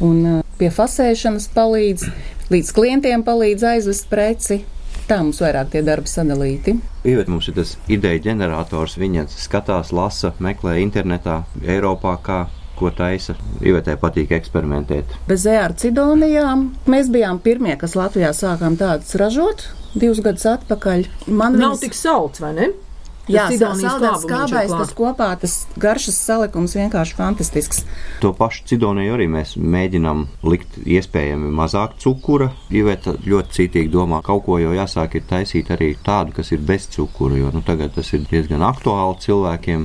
un 0.00 0.22
uh, 0.24 0.38
pie 0.56 0.70
fasēšanas 0.72 1.50
palīdz, 1.52 2.06
līdz 2.48 2.70
klientiem 2.72 3.24
palīdz 3.26 3.66
aizvest 3.74 4.08
preci. 4.08 4.62
Tā 5.10 5.18
mums 5.20 5.42
vairāk 5.44 5.74
tie 5.74 5.82
darbi 5.84 6.08
sadalīti. 6.08 6.78
Ivēt 7.08 7.28
mums 7.28 7.50
ir 7.50 7.58
tas 7.58 7.74
ideja 7.92 8.22
ģenerators. 8.30 8.96
Viņa 9.02 9.26
skatās, 9.34 9.92
lasa, 9.92 10.32
meklē 10.40 10.78
internetā, 10.80 11.42
Eiropā, 11.66 12.14
kā 12.24 12.38
ko 12.78 12.88
taisa. 12.94 13.36
Ivetē 13.60 13.98
patīk 14.00 14.32
eksperimentēt. 14.38 15.18
Bez 15.28 15.44
ērcidonijām 15.50 16.64
mēs 16.88 17.12
bijām 17.12 17.42
pirmie, 17.44 17.76
kas 17.80 17.98
Latvijā 17.98 18.32
sākām 18.36 18.80
tādas 18.80 19.18
ražot 19.20 19.66
divus 19.94 20.20
gadus 20.24 20.46
atpakaļ. 20.50 21.08
Man 21.28 21.56
nav 21.58 21.76
viņas... 21.76 21.86
tik 21.86 21.98
salds, 21.98 22.42
vai 22.44 22.52
ne? 22.56 22.68
Jā, 23.28 23.44
saldēts 23.52 24.22
skābais, 24.24 24.70
tas 24.72 24.92
kopā, 24.96 25.28
tas 25.40 25.54
garšas 25.80 26.16
salikums 26.16 26.72
vienkārši 26.78 27.16
fantastisks. 27.18 27.82
To 28.22 28.32
pašu 28.36 28.64
cidoniju 28.70 29.18
arī 29.18 29.26
mēs 29.28 29.52
mēģinām 29.60 30.24
likt 30.48 30.78
iespējami 30.80 31.50
mazāk 31.58 31.98
cukura. 32.00 32.48
Iveta 32.72 33.18
ļoti 33.26 33.58
cītīgi 33.58 33.92
domā, 33.92 34.22
kaut 34.24 34.46
ko 34.46 34.56
jau 34.62 34.72
jāsāk 34.72 35.18
ir 35.20 35.26
taisīt 35.28 35.68
arī 35.76 35.92
tādu, 36.04 36.32
kas 36.38 36.54
ir 36.56 36.64
bez 36.64 36.88
cukura, 36.94 37.36
jo 37.36 37.52
nu, 37.52 37.60
tagad 37.66 37.92
tas 37.98 38.08
ir 38.16 38.24
diezgan 38.30 38.64
aktuāli 38.64 39.20
cilvēkiem. 39.26 39.84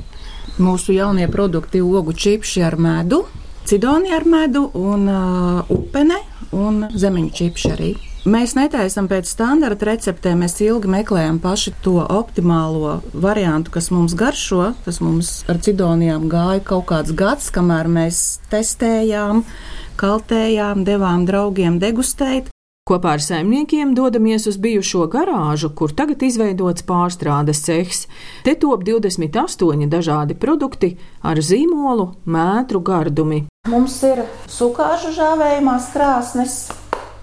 Mūsu 0.63 0.95
jaunie 0.95 1.27
produkti- 1.27 1.83
ogu 1.99 2.15
čipši 2.15 2.63
ar 2.63 2.79
medu, 2.79 3.25
cidoni 3.67 4.15
ar 4.15 4.23
medu 4.23 4.69
un 4.73 5.07
uh, 5.09 5.63
upene 5.67 6.21
un 6.55 6.87
zemeņu 6.95 7.31
čipši 7.35 7.75
arī. 7.75 7.93
Mēs 8.23 8.53
netaisām 8.55 9.09
pēc 9.11 9.27
standarta 9.27 9.89
receptēm, 9.89 10.45
mēs 10.45 10.53
ilgi 10.63 10.87
meklējam 10.87 11.41
paši 11.43 11.73
to 11.83 11.97
optimālo 11.99 13.01
variantu, 13.11 13.73
kas 13.75 13.89
mums 13.91 14.13
garšo. 14.15 14.69
Tas 14.85 15.01
mums 15.03 15.31
ar 15.51 15.57
cidonijām 15.59 16.29
gāja 16.31 16.61
kaut 16.63 16.85
kāds 16.87 17.11
gads, 17.19 17.49
kamēr 17.51 17.89
mēs 17.91 18.19
testējām, 18.47 19.41
kaltējām, 19.99 20.85
devām 20.87 21.25
draugiem 21.27 21.81
degustēt. 21.83 22.47
Kopā 22.87 23.17
ar 23.17 23.23
saimniekiem 23.23 23.91
dodamies 23.95 24.47
uz 24.47 24.55
bijušo 24.59 25.09
garāžu, 25.11 25.73
kur 25.75 25.91
tagad 25.91 26.23
izveidots 26.23 26.83
pārstrādes 26.87 27.59
cehs. 27.67 28.05
Te 28.47 28.55
top 28.59 28.85
28 28.87 29.89
dažādi 29.91 30.35
produkti 30.39 30.93
ar 31.27 31.43
zīmolu, 31.43 32.13
mētru 32.23 32.79
gardumi. 32.87 33.41
Mums 33.71 33.99
ir 34.07 34.23
sukāžu 34.51 35.11
žāvējumās 35.15 35.91
krāsnes, 35.91 36.57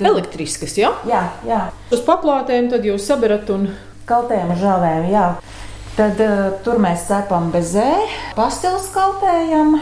elektriskas, 0.09 0.76
ja? 0.80 0.92
Jā, 1.09 1.25
jā. 1.47 1.62
Uz 1.92 2.04
paplātēm 2.07 2.71
tad 2.73 2.87
jūs 2.87 3.07
saberat 3.09 3.50
un. 3.54 3.71
Kaltējam 4.11 4.54
žāvēm, 4.59 5.04
jā. 5.12 5.26
Tad 5.95 6.21
uh, 6.25 6.38
tur 6.64 6.80
mēs 6.83 7.04
cepam 7.07 7.50
bezē, 7.54 7.90
pasteles 8.35 8.88
kaltējam. 8.95 9.76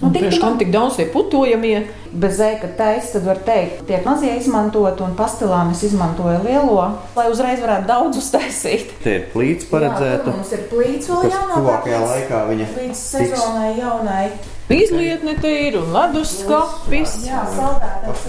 Nu, 0.00 0.08
tik 0.12 0.32
tam 0.40 0.56
tik 0.56 0.70
daudz 0.72 0.96
tie 0.96 1.04
putojamie. 1.12 1.82
Bezē, 2.10 2.54
kad 2.58 2.72
taisa, 2.78 3.18
tad 3.18 3.26
var 3.28 3.40
teikt, 3.46 3.82
tiek 3.86 4.06
mazie 4.08 4.32
izmantot, 4.40 4.98
un 5.04 5.12
pastelām 5.18 5.70
es 5.74 5.84
izmantoju 5.86 6.40
lielo, 6.42 6.86
lai 7.14 7.26
uzreiz 7.30 7.60
varētu 7.62 7.86
daudz 7.86 8.18
uztaisīt. 8.18 8.96
Te 9.04 9.18
ir 9.18 9.28
plīts 9.34 9.68
paredzēta. 9.70 10.32
Jā, 10.32 10.38
mums 10.40 10.54
ir 10.56 10.64
plīts 10.72 11.12
vēl 11.12 11.28
jaunā. 11.28 11.60
Tuvākajā 11.60 12.00
laikā 12.06 12.40
viņa 12.48 12.70
līdz 12.78 13.04
sezonai 13.04 13.74
jaunai. 13.78 14.24
Izlietne 14.70 15.34
te 15.42 15.50
ir 15.66 15.76
un 15.80 15.90
leduskapis. 15.90 17.16
Jā, 17.26 17.42
saldētājs. 17.56 18.26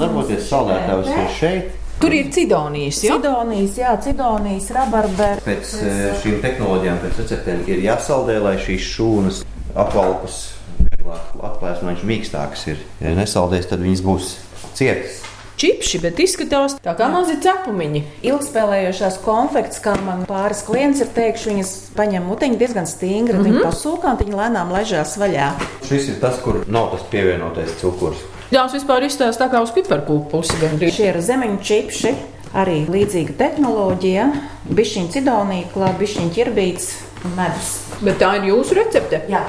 Darboties 0.00 0.46
saldētājs 0.48 1.10
ir 1.12 1.32
šeit. 1.36 1.78
Tur 2.02 2.14
ir 2.16 2.30
cidonijas, 2.34 3.02
jā? 3.04 3.18
Cidonijas, 3.20 3.76
jā, 3.78 3.92
cidonijas, 4.02 4.70
rabarberi. 4.74 5.44
Pēc 5.44 5.74
eh, 5.84 6.00
šīm 6.22 6.40
tehnoloģijām, 6.42 7.02
pēc 7.04 7.20
receptēm 7.22 7.60
ir 7.70 7.84
jāsaldē, 7.84 8.38
lai 8.42 8.56
šīs 8.64 8.88
šūnas 8.96 9.42
apvalkas 9.84 10.40
vieglāk 10.80 11.36
atklājas 11.50 11.84
un 11.84 11.92
viņš 11.92 12.06
mīkstāks 12.08 12.64
ir. 12.72 12.80
Ja 13.04 13.12
nesaldēs, 13.18 13.68
tad 13.70 13.84
viņas 13.84 14.02
būs 14.08 14.32
cietas 14.72 15.20
čipši, 15.60 16.00
bet 16.02 16.20
izskatās 16.22 16.76
tā 16.82 16.94
kā 16.98 17.08
mazi 17.12 17.36
cepumiņi. 17.42 18.02
Ilgspēlējošās 18.26 19.18
konfekts, 19.24 19.80
kā 19.84 19.94
man 20.04 20.24
pāris 20.28 20.64
klients 20.66 21.02
ir 21.04 21.12
teikuši, 21.14 21.50
viņas 21.52 21.72
paņem 21.96 22.28
mutiņu 22.28 22.60
diezgan 22.60 22.88
stingri, 22.90 23.36
mm 23.36 23.40
-hmm. 23.40 23.48
viņi 23.50 23.64
pasūkā 23.66 24.14
un 24.14 24.20
viņi 24.24 24.38
lēnām 24.40 24.72
ležās 24.72 25.16
vaļā. 25.20 25.52
Šis 25.88 26.08
ir 26.14 26.20
tas, 26.20 26.40
kur 26.44 26.64
nav 26.66 26.90
tas 26.94 27.02
pievienotais 27.10 27.76
cukurs. 27.80 28.18
Jā, 28.52 28.66
tas 28.66 28.74
vispār 28.76 29.06
izstāsta 29.06 29.46
tā 29.46 29.52
kā 29.52 29.62
uz 29.64 29.70
piparkūku 29.72 30.28
pusi 30.30 30.58
gandrīz. 30.60 30.92
Šie 30.92 31.08
ir 31.08 31.20
zemeņu 31.20 31.58
čipši. 31.64 32.14
Arī 32.52 32.82
līdzīga 32.84 33.32
tehnoloģija, 33.38 34.26
bišķiņa 34.68 35.12
cidonija, 35.14 35.68
klāt 35.72 35.96
bišķiņa 35.96 36.34
ķirbīts 36.34 36.90
un 37.24 37.36
medus. 37.38 37.70
Bet 38.04 38.18
tā 38.20 38.34
ir 38.36 38.50
jūsu 38.50 38.76
recepte? 38.76 39.22
Jā. 39.32 39.40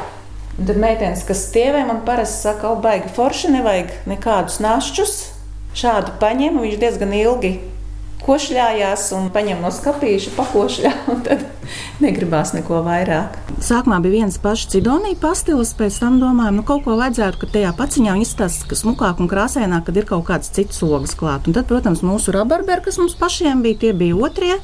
Un 0.53 0.69
tad 0.69 0.77
meitenes, 0.79 1.25
kas 1.27 1.41
stievē, 1.49 1.81
man 1.89 2.03
parasti 2.07 2.45
saka, 2.45 2.69
o, 2.71 2.77
baigi 2.79 3.11
forši, 3.15 3.51
nevajag 3.57 3.91
nekādus 4.07 4.61
našķus, 4.63 5.13
Šādu 5.73 6.13
paņem, 6.21 6.59
viņš 6.61 6.81
diezgan 6.81 7.13
ilgi 7.17 7.53
košļājās 8.23 9.09
un 9.17 9.27
paņem 9.33 9.63
no 9.63 9.69
skāpīša, 9.73 10.33
pakošļā, 10.37 10.91
un 11.11 11.23
tad 11.25 11.43
negribās 12.03 12.53
neko 12.55 12.81
vairāk. 12.85 13.35
Sākumā 13.63 13.99
bija 14.03 14.23
viens 14.23 14.37
pašs 14.41 14.69
cidonija 14.73 15.19
pastilis, 15.19 15.73
pēc 15.77 15.99
tam 16.03 16.19
domājām, 16.21 16.61
nu 16.61 16.65
kaut 16.67 16.85
ko 16.85 16.97
vajadzētu, 16.99 17.41
ka 17.41 17.51
tajā 17.57 17.73
paciņā 17.79 18.15
izstāsta 18.23 18.77
smukāk 18.79 19.23
un 19.23 19.31
krāsaināk, 19.31 19.87
kad 19.89 19.99
ir 19.99 20.07
kaut 20.09 20.27
kāds 20.29 20.51
cits 20.55 20.83
logs 20.85 21.15
klāt. 21.19 21.49
Un 21.49 21.57
tad, 21.57 21.67
protams, 21.71 22.03
mūsu 22.05 22.35
rabarberi, 22.35 22.85
kas 22.85 22.99
mums 23.01 23.17
pašiem 23.19 23.63
bija, 23.65 23.81
tie 23.85 23.95
bija 23.97 24.19
otrie, 24.29 24.59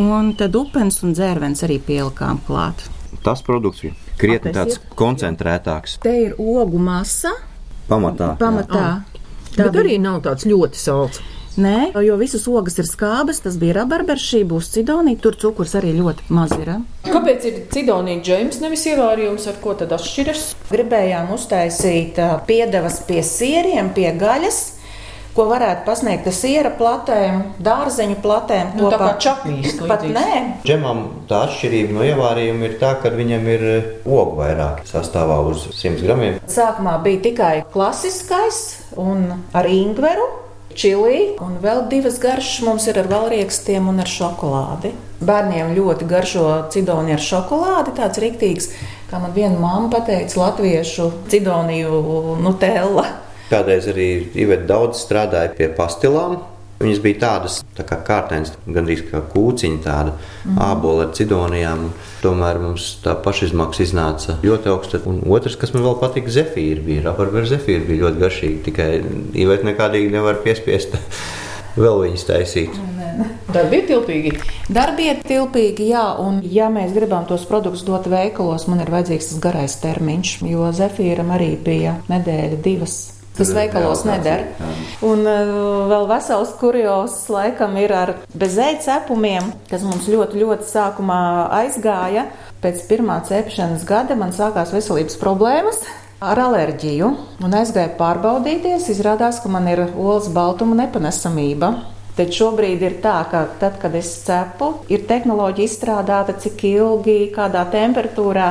un 0.00 0.34
tad 0.38 0.56
upens 0.58 1.00
un 1.06 1.16
dzērvens 1.16 1.64
arī 1.66 1.78
pielikām 1.86 2.42
klāt. 2.48 2.84
Tas 3.22 3.44
produkts 3.46 3.84
ir 3.86 3.96
krietni 4.18 4.52
tāds 4.54 4.80
koncentrētāks. 4.98 6.00
Te 6.02 6.12
ir 6.26 6.36
ogu 6.40 6.80
masa. 6.82 7.32
Pamatā. 7.88 8.34
Pamatā. 8.40 8.82
Jā. 8.82 9.11
Tā 9.56 9.66
Bet 9.66 9.72
bija. 9.72 9.84
arī 9.84 9.98
nav 10.00 10.22
tāds 10.24 10.46
ļoti 10.48 10.80
salds. 10.80 11.20
Nē, 11.52 11.92
jo 12.00 12.14
visas 12.16 12.46
ogas 12.48 12.78
ir 12.80 12.86
skābas, 12.88 13.42
tas 13.44 13.58
bija 13.60 13.74
rabarbers, 13.82 14.22
šī 14.24 14.40
būs 14.48 14.70
cidonija, 14.72 15.18
tur 15.20 15.36
cukurs 15.36 15.74
arī 15.76 15.92
ļoti 15.98 16.30
maz 16.32 16.54
ir. 16.56 16.70
Kāpēc 17.04 17.44
ir 17.44 17.58
cidonija 17.74 18.22
džēms, 18.24 18.60
nevis 18.64 18.86
ievārījums, 18.88 19.44
ar 19.52 19.58
ko 19.60 19.74
tad 19.76 19.92
atšķiras? 19.92 20.46
Gribējām 20.72 21.28
uztaisīt 21.36 22.16
piedevas 22.48 23.02
pie 23.04 23.20
sieriem, 23.20 23.92
pie 23.92 24.08
gaļas 24.16 24.71
ko 25.36 25.46
varētu 25.48 25.86
pasniegt 25.86 26.28
ar 26.28 26.36
siera 26.36 26.72
platēm, 26.76 27.40
dārzeņu 27.62 28.18
platēm. 28.24 28.74
Nu, 28.76 28.86
kopā. 28.86 28.92
tā 28.92 29.00
kā 29.02 29.12
čakmīs. 29.26 29.78
Pat 29.88 30.04
nē. 30.08 30.28
Džemam 30.66 31.02
tā 31.30 31.46
atšķirība 31.48 31.96
no 31.96 32.04
ievārījuma 32.06 32.68
ir 32.68 32.76
tā, 32.82 32.94
ka 33.02 33.12
viņam 33.14 33.48
ir 33.54 33.66
eh, 33.70 33.90
ogu 34.04 34.38
vairāk 34.42 34.84
sastāvā 34.88 35.40
uz 35.48 35.66
100 35.72 36.04
gramiem. 36.04 36.38
Sākumā 36.50 36.98
bija 37.04 37.24
tikai 37.28 37.54
klasiskais 37.72 38.62
un 39.00 39.28
ar 39.56 39.68
ingveru. 39.68 40.28
Čili 40.72 41.34
un 41.44 41.58
vēl 41.60 41.82
divas 41.90 42.14
garšas 42.20 42.62
mums 42.64 42.86
ir 42.88 42.96
ar 43.02 43.08
valriekstiem 43.10 43.90
un 43.90 44.00
ar 44.00 44.08
šokolādi. 44.08 44.94
Bērniem 45.20 45.74
ļoti 45.76 46.06
garšo 46.08 46.46
cidoni 46.72 47.12
ar 47.12 47.20
šokolādi, 47.20 47.92
tāds 47.98 48.20
rīktīgs, 48.22 48.70
kā 49.10 49.20
man 49.20 49.34
viena 49.36 49.60
mamma 49.60 49.92
pateica, 49.92 50.38
latviešu 50.40 51.10
cidoniju 51.28 52.38
nutella. 52.40 53.04
Kādreiz 53.52 53.84
arī 53.92 54.08
Iveta 54.32 54.64
daudz 54.70 55.02
strādāja 55.04 55.52
pie 55.58 55.68
pastilām. 55.76 56.40
Viņas 56.82 57.00
bija 57.04 57.18
tādas 57.20 57.60
tā 57.76 57.84
kā 57.86 57.98
kārtēns, 58.02 58.54
gandrīz 58.66 59.04
kā 59.06 59.20
kūciņa, 59.30 59.78
tāda 59.84 60.14
mm. 60.16 60.56
ābola 60.66 61.06
ar 61.06 61.12
cidonijām. 61.14 61.84
Tomēr 62.24 62.58
mums 62.62 62.88
tā 63.04 63.14
pašizmaksa 63.22 63.84
iznāca 63.84 64.38
ļoti 64.42 64.72
augsta. 64.72 65.02
Un 65.06 65.20
otrs, 65.30 65.58
kas 65.60 65.74
man 65.76 65.86
vēl 65.86 65.94
patika, 66.00 66.32
zefīri 66.34 66.82
bija. 66.88 67.04
Rabarber 67.06 67.46
zefīri 67.46 67.86
bija 67.86 68.08
ļoti 68.08 68.22
garšīgi, 68.24 68.58
tikai 68.66 68.88
Iveta 69.44 69.68
nekādīgi 69.70 70.10
nevar 70.16 70.42
piespiest. 70.42 70.98
Vēl 71.72 72.02
viņas 72.02 72.26
taisīt. 72.28 72.74
Darbi 73.52 73.78
ir 73.80 73.86
tilpīgi. 73.88 74.32
Darbi 74.72 75.06
ir 75.08 75.22
tilpīgi, 75.24 75.86
jā, 75.92 76.04
un 76.20 76.42
ja 76.44 76.68
mēs 76.72 76.92
gribam 76.92 77.24
tos 77.28 77.46
produktus 77.48 77.84
dot 77.88 78.08
veikalos, 78.12 78.66
man 78.68 78.82
ir 78.84 78.92
vajadzīgs 78.92 79.32
tas 79.32 79.40
garais 79.40 79.78
termiņš, 79.80 80.34
jo 80.52 80.68
zefīram 80.76 81.32
arī 81.32 81.54
bija 81.64 81.96
nedēļa, 82.12 82.60
divas 82.64 82.96
Tas 83.32 83.52
veikalos 83.56 84.04
neder. 84.04 84.44
Un 85.02 85.24
uh, 85.24 85.52
vēl 85.88 86.04
vesels 86.10 86.52
kurjos 86.60 87.14
laikam 87.32 87.78
ir 87.80 87.94
ar 87.96 88.14
bezēju 88.36 88.82
cepumiem, 88.84 89.48
kas 89.70 89.86
mums 89.86 90.08
ļoti, 90.12 90.42
ļoti 90.42 90.68
sākumā 90.68 91.22
aizgāja. 91.62 92.26
Pēc 92.62 92.84
pirmā 92.90 93.22
cepšanas 93.26 93.86
gada 93.88 94.18
man 94.20 94.36
sākās 94.36 94.74
veselības 94.76 95.16
problēmas. 95.22 95.80
Ar 96.22 96.38
alerģiju, 96.38 97.08
un 97.42 97.56
aizgāju 97.58 97.96
pārbaudīties. 97.98 98.86
Izrādās, 98.92 99.40
ka 99.42 99.50
man 99.50 99.66
ir 99.72 99.88
olas 99.88 100.28
baltuma 100.30 100.76
nepanesamība. 100.84 101.72
Tad 102.12 102.30
šobrīd 102.36 102.84
ir 102.84 102.98
tā, 103.02 103.16
ka 103.32 103.46
tad, 103.58 103.80
kad 103.80 103.94
es 103.96 104.12
cepu, 104.26 104.74
ir 104.92 105.06
tehnoloģija 105.08 105.66
izstrādāta, 105.70 106.36
cik 106.44 106.66
ilgi, 106.68 107.16
kādā 107.34 107.64
temperatūrā 107.72 108.50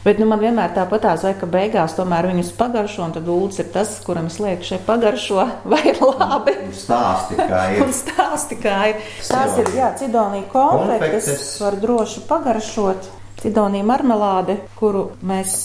Bet 0.00 0.16
nu, 0.16 0.24
man 0.30 0.40
vienmēr 0.40 0.72
tāpatās, 0.72 1.24
vai 1.26 1.34
ka 1.36 1.44
beigās 1.50 1.92
tomēr 1.98 2.30
viņus 2.30 2.54
pagaršo, 2.56 3.02
un 3.04 3.10
tad 3.12 3.26
ūdens 3.28 3.60
ir 3.60 3.66
tas, 3.74 3.90
kuram 4.04 4.30
es 4.30 4.38
lieku 4.40 4.64
šeit 4.64 4.86
pagaršo, 4.86 5.44
vai 5.72 5.82
ir 5.92 6.00
labi. 6.00 6.56
Stāsti, 6.76 7.36
kā 7.36 7.60
ir. 7.74 7.82
un 7.84 7.92
stāsti, 7.96 8.58
kā 8.62 8.78
ir. 8.92 9.04
Tās 9.26 9.58
ir, 9.60 9.68
jā, 9.76 9.90
cidonija 10.00 10.48
konfektes, 10.52 11.44
var 11.60 11.76
droši 11.82 12.24
pagaršot. 12.30 13.10
Cidonija 13.40 13.84
marmelāde, 13.88 14.56
kuru 14.80 15.10
mēs 15.24 15.60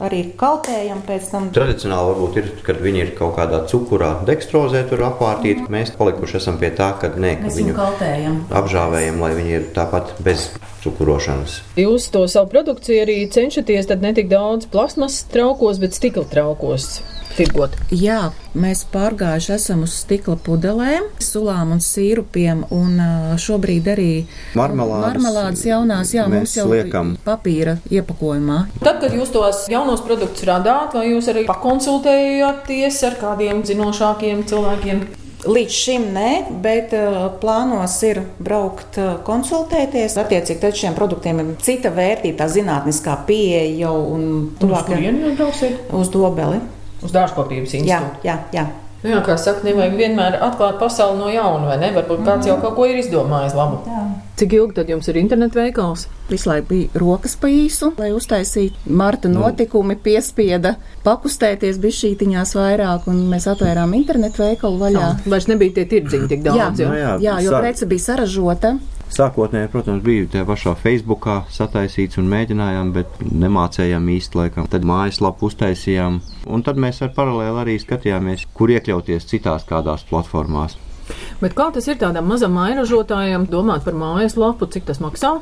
arī 0.00 0.22
kaltējam 0.38 1.02
pēc 1.06 1.28
tam. 1.32 1.48
Tradicionāli 1.54 2.12
varbūt 2.12 2.38
ir, 2.40 2.50
kad 2.66 2.80
viņi 2.82 3.02
ir 3.04 3.10
kaut 3.18 3.36
kādā 3.36 3.62
cukurā, 3.70 4.12
dekstrozē 4.28 4.84
tur 4.88 5.04
apvārtīti. 5.10 5.68
Mēs 5.72 5.92
palikuši 5.98 6.38
esam 6.40 6.58
pie 6.62 6.72
tā, 6.76 6.92
ka 7.00 7.12
nē, 7.12 7.36
ka 7.42 7.48
Mēs 7.50 7.58
viņu 7.60 7.76
kaltējam. 7.76 8.38
apžāvējam, 8.50 9.20
lai 9.22 9.32
viņi 9.38 9.56
ir 9.58 9.66
tāpat 9.76 10.14
bez 10.24 10.50
cukurošanas. 10.82 11.60
Jūs 11.78 12.08
to 12.14 12.24
savu 12.30 12.50
produkciju 12.54 13.04
arī 13.04 13.18
cenšaties 13.30 13.90
tad 13.90 14.02
ne 14.02 14.14
tik 14.16 14.30
daudz 14.32 14.66
plasmasas 14.72 15.26
traukos, 15.32 15.78
bet 15.82 15.94
stikla 15.94 16.24
traukos 16.30 17.02
tirgot. 17.36 17.76
Jā, 17.94 18.32
mēs 18.58 18.84
pārgājuši 18.92 19.54
esam 19.56 19.86
uz 19.86 19.96
stikla 20.02 20.36
pudelēm, 20.44 21.08
sulām 21.22 21.74
un 21.76 21.82
sīrupiem, 21.84 22.66
un 22.74 23.00
šobrīd 23.40 23.88
arī 23.94 24.10
Marmelādes 24.58 25.12
marmelādes 25.12 25.64
jaunās, 25.66 26.12
jā, 26.14 26.26
mums 26.30 26.56
jau 26.56 26.68
liekam. 26.70 27.16
papīra 27.24 27.78
iepakojumā. 27.92 28.58
Tad, 28.82 29.00
kad 29.02 29.16
jūs 29.16 29.32
tos 29.34 29.64
jaunos 29.72 30.04
produktus 30.04 30.46
radāt, 30.48 30.96
vai 30.98 31.08
jūs 31.12 31.30
arī 31.32 31.46
pakonsultējāties 31.48 33.02
ar 33.08 33.18
kādiem 33.20 33.64
zinošākiem 33.68 34.46
cilvēkiem? 34.50 35.04
Līdz 35.42 35.74
šim 35.74 36.04
nē, 36.14 36.28
bet 36.62 36.92
uh, 36.94 37.24
plānos 37.42 37.96
ir 38.06 38.20
braukt, 38.38 38.94
uh, 39.02 39.16
konsultēties. 39.26 40.14
Attiecīgi, 40.22 40.60
tad 40.62 40.78
šiem 40.78 40.94
produktiem 40.94 41.40
ir 41.42 41.48
cita 41.66 41.90
vērtība, 41.90 42.44
tā 42.44 42.46
zinātniskā 42.52 43.16
pieeja 43.26 43.64
jau 43.80 43.96
un 44.12 44.22
tuvāk 44.60 44.92
Tuvāk 44.92 45.02
jūs 45.02 45.34
brauksiet 45.40 45.90
uz 45.98 46.12
dobeli. 46.14 46.62
Uz 47.02 47.12
dārzkopības 47.14 47.74
Jā, 47.74 47.80
institūtu. 47.82 48.24
jā, 48.28 48.38
jā. 48.52 48.66
Nu 49.02 49.10
Jā, 49.10 49.18
kā 49.26 49.34
saka, 49.34 49.64
nevajag 49.66 49.96
vienmēr 49.98 50.36
atklāt 50.46 50.76
pasauli 50.78 51.18
no 51.18 51.26
jauna, 51.26 51.66
vai 51.72 51.76
ne? 51.80 51.88
Varbūt 51.90 52.20
kāds 52.22 52.46
jau 52.46 52.54
kaut 52.62 52.76
ko 52.76 52.84
ir 52.86 53.00
izdomājis 53.00 53.56
labu. 53.58 53.80
jā. 53.90 54.02
Cik 54.38 54.52
ilgi 54.54 54.74
tad 54.76 54.88
jums 54.88 55.08
ir 55.10 55.16
internetu 55.18 55.58
veikals? 55.58 56.04
Visu 56.30 56.48
laiku 56.48 56.68
bija 56.68 57.00
rokas 57.02 57.34
pa 57.36 57.50
īsu, 57.50 57.90
lai 57.98 58.12
uztaisītu. 58.14 58.78
Marta 58.86 59.28
notikumi 59.28 59.96
piespieda 59.98 60.76
pakustēties 61.02 61.80
bišķītiņās 61.82 62.54
vairāk, 62.56 63.08
un 63.10 63.24
mēs 63.34 63.48
atvērām 63.50 63.92
internetu 63.98 64.44
veikalu 64.46 64.78
vaļā. 64.86 65.10
Vairs 65.26 65.50
nebija 65.50 65.74
tie 65.80 65.84
tirdziņi 65.96 66.28
tik 66.30 66.46
daudz. 66.46 66.80
jā, 66.80 66.88
Nu 66.88 66.94
jā, 67.02 67.12
jā, 67.26 67.36
jo 67.42 67.58
prece 67.58 67.86
bija 67.90 68.06
saražota. 68.06 68.76
Sākotnēji, 69.12 69.68
protams, 69.68 70.00
bija 70.00 70.24
tajā 70.32 70.44
pašā 70.48 70.72
Facebookā 70.80 71.34
sataisīts 71.52 72.16
un 72.16 72.30
mēģinājām, 72.32 72.92
bet 72.94 73.18
nemācējām 73.28 74.06
īsti 74.14 74.38
laikam. 74.38 74.68
Tad 74.72 74.86
mājaslapu 74.88 75.50
uztaisījām, 75.50 76.16
un 76.48 76.64
tad 76.64 76.80
mēs 76.80 77.02
ar 77.04 77.12
paralēli 77.12 77.60
arī 77.60 77.74
skatījāmies, 77.82 78.46
kur 78.56 78.72
iekļauties 78.72 79.28
citās 79.28 79.68
kādās 79.68 80.06
platformās. 80.08 80.78
Bet 81.42 81.52
kā 81.58 81.68
tas 81.74 81.90
ir 81.92 82.00
tādam 82.00 82.30
mazam 82.32 82.56
mairažotājam 82.56 83.44
domāt 83.52 83.84
par 83.84 84.00
mājaslapu, 84.00 84.70
cik 84.72 84.88
tas 84.88 85.02
maksā? 85.04 85.34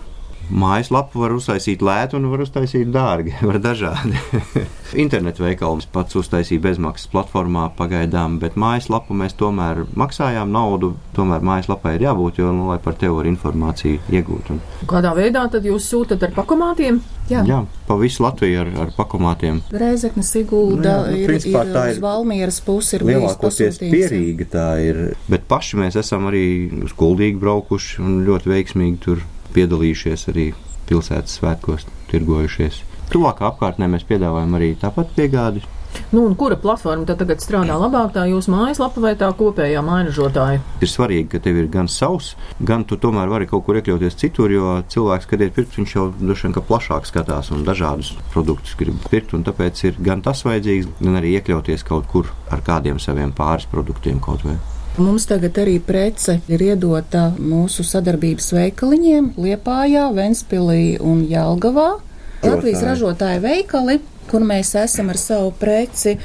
Mājaslapu 0.51 1.23
var 1.23 1.35
uztaisīt 1.37 1.83
lētu 1.85 2.19
un 2.19 2.27
var 2.33 2.43
uztaisīt 2.43 2.91
dārgi. 2.91 3.37
Var 3.51 3.59
dažādi. 3.63 4.19
Internetu 5.03 5.45
veikals 5.45 5.87
pats 5.91 6.17
uztaisīja 6.19 6.63
bezmaksas 6.65 7.11
platformā 7.13 7.69
pagaidām, 7.79 8.39
bet 8.43 8.57
mājaslapu 8.59 9.15
mēs 9.15 9.37
tomēr 9.39 9.85
maksājām 9.99 10.51
naudu. 10.51 10.97
Tomēr 11.15 11.45
mājaslapai 11.47 11.95
ir 11.97 12.09
jābūt, 12.09 12.41
jo, 12.43 12.51
nu, 12.55 12.67
lai 12.73 12.81
par 12.83 12.99
tevi 12.99 13.15
var 13.15 13.31
informāciju 13.31 14.03
iegūt. 14.11 14.51
Un, 14.55 14.61
Kādā 14.91 15.15
veidā 15.15 15.47
tad 15.53 15.67
jūs 15.67 15.87
sūtat 15.93 16.27
ar 16.27 16.35
pakomātiem? 16.35 17.01
Jā. 17.31 17.45
jā, 17.47 17.61
pa 17.87 17.95
visu 18.01 18.25
Latviju 18.25 18.65
ar, 18.65 18.71
ar 18.87 18.95
pakomātiem. 18.97 19.61
Reizekne, 19.71 20.25
Sigulda 20.27 20.81
Nu 20.81 20.89
jā, 20.91 20.95
nu, 21.07 21.19
ir, 21.21 21.29
principā 21.31 21.63
ir 21.63 21.75
tā 21.77 21.85
uz 21.87 21.99
ir 21.99 22.03
Valmieras 22.03 22.59
pusi 22.67 22.97
ir 22.99 23.07
Lielākoties 23.07 23.79
pierīga 23.79 24.49
tā 24.51 24.69
ir. 24.83 25.03
Bet 25.31 25.47
paši 25.51 25.79
mēs 25.79 25.99
esam 26.03 26.27
arī 26.31 26.47
uz 26.83 26.95
Kuldīgu 26.99 27.39
braukuši 27.43 28.03
un 28.03 28.25
ļoti 28.27 28.51
veiksmīgi 28.51 28.99
tur 29.07 29.23
piedalījušies 29.55 30.29
arī 30.33 30.51
pilsētas 30.91 31.41
svētkos, 31.41 31.87
tirgojušies. 32.11 32.85
Tuvākā 33.11 33.51
apkārtnē 33.51 33.91
mēs 33.91 34.07
piedāvājam 34.07 34.57
arī 34.59 34.75
tāpat 34.79 35.13
piegādi. 35.17 35.63
Nu, 36.13 36.35
kura 36.39 36.57
platforma 36.57 37.07
tad 37.07 37.21
tagad 37.23 37.43
strādā 37.43 37.75
labāk, 37.79 38.13
tā 38.15 38.25
jūsu 38.31 38.53
mājaslapa 38.53 39.03
vai 39.03 39.13
tā 39.19 39.31
kopējā 39.35 39.83
mairažotāja? 39.87 40.61
Ir 40.83 40.91
svarīgi, 40.91 41.29
ka 41.33 41.43
tev 41.43 41.59
ir 41.63 41.69
gan 41.71 41.91
savs, 41.91 42.33
gan 42.63 42.85
tu 42.87 42.99
tomēr 43.01 43.31
vari 43.31 43.49
kaut 43.51 43.65
kur 43.67 43.79
iekļauties 43.79 44.19
citur, 44.19 44.55
jo 44.55 44.77
cilvēks, 44.91 45.29
kad 45.31 45.43
ir 45.43 45.53
pirkt, 45.55 45.77
viņš 45.79 45.95
jau 45.97 46.09
droši 46.15 46.49
vien 46.49 46.59
plašāk 46.71 47.11
skatās 47.11 47.51
un 47.55 47.67
dažādus 47.67 48.13
produktus 48.35 48.79
grib 48.79 48.99
pirkt. 49.11 49.35
Tāpēc 49.51 49.85
ir 49.87 50.03
gan 50.03 50.23
tas 50.27 50.43
vajadzīgs, 50.47 50.91
gan 51.01 51.19
arī 51.21 51.37
iekļauties 51.39 51.87
kaut 51.87 52.11
kur 52.11 52.31
ar 52.51 52.63
kādiem 52.67 52.99
saviem 53.03 53.35
pāris 53.35 53.71
produktiem 53.71 54.23
kaut 54.23 54.47
vai. 54.47 54.59
Mums 54.99 55.29
tagad 55.31 55.55
arī 55.63 55.77
prece 55.79 56.41
ir 56.51 56.63
iedota 56.67 57.29
mūsu 57.39 57.85
sadarbības 57.87 58.49
veikaliņiem 58.57 59.29
Liepājā, 59.39 60.09
Ventspilī 60.17 60.97
un 60.99 61.23
Jelgavā. 61.31 62.01
Latvijas 62.43 62.83
ražotāja 62.83 63.39
veikali, 63.45 64.01
kur 64.31 64.43
mēs 64.43 64.75
esam 64.81 65.13
ar 65.13 65.21
savu 65.21 65.53
preci. 65.61 66.17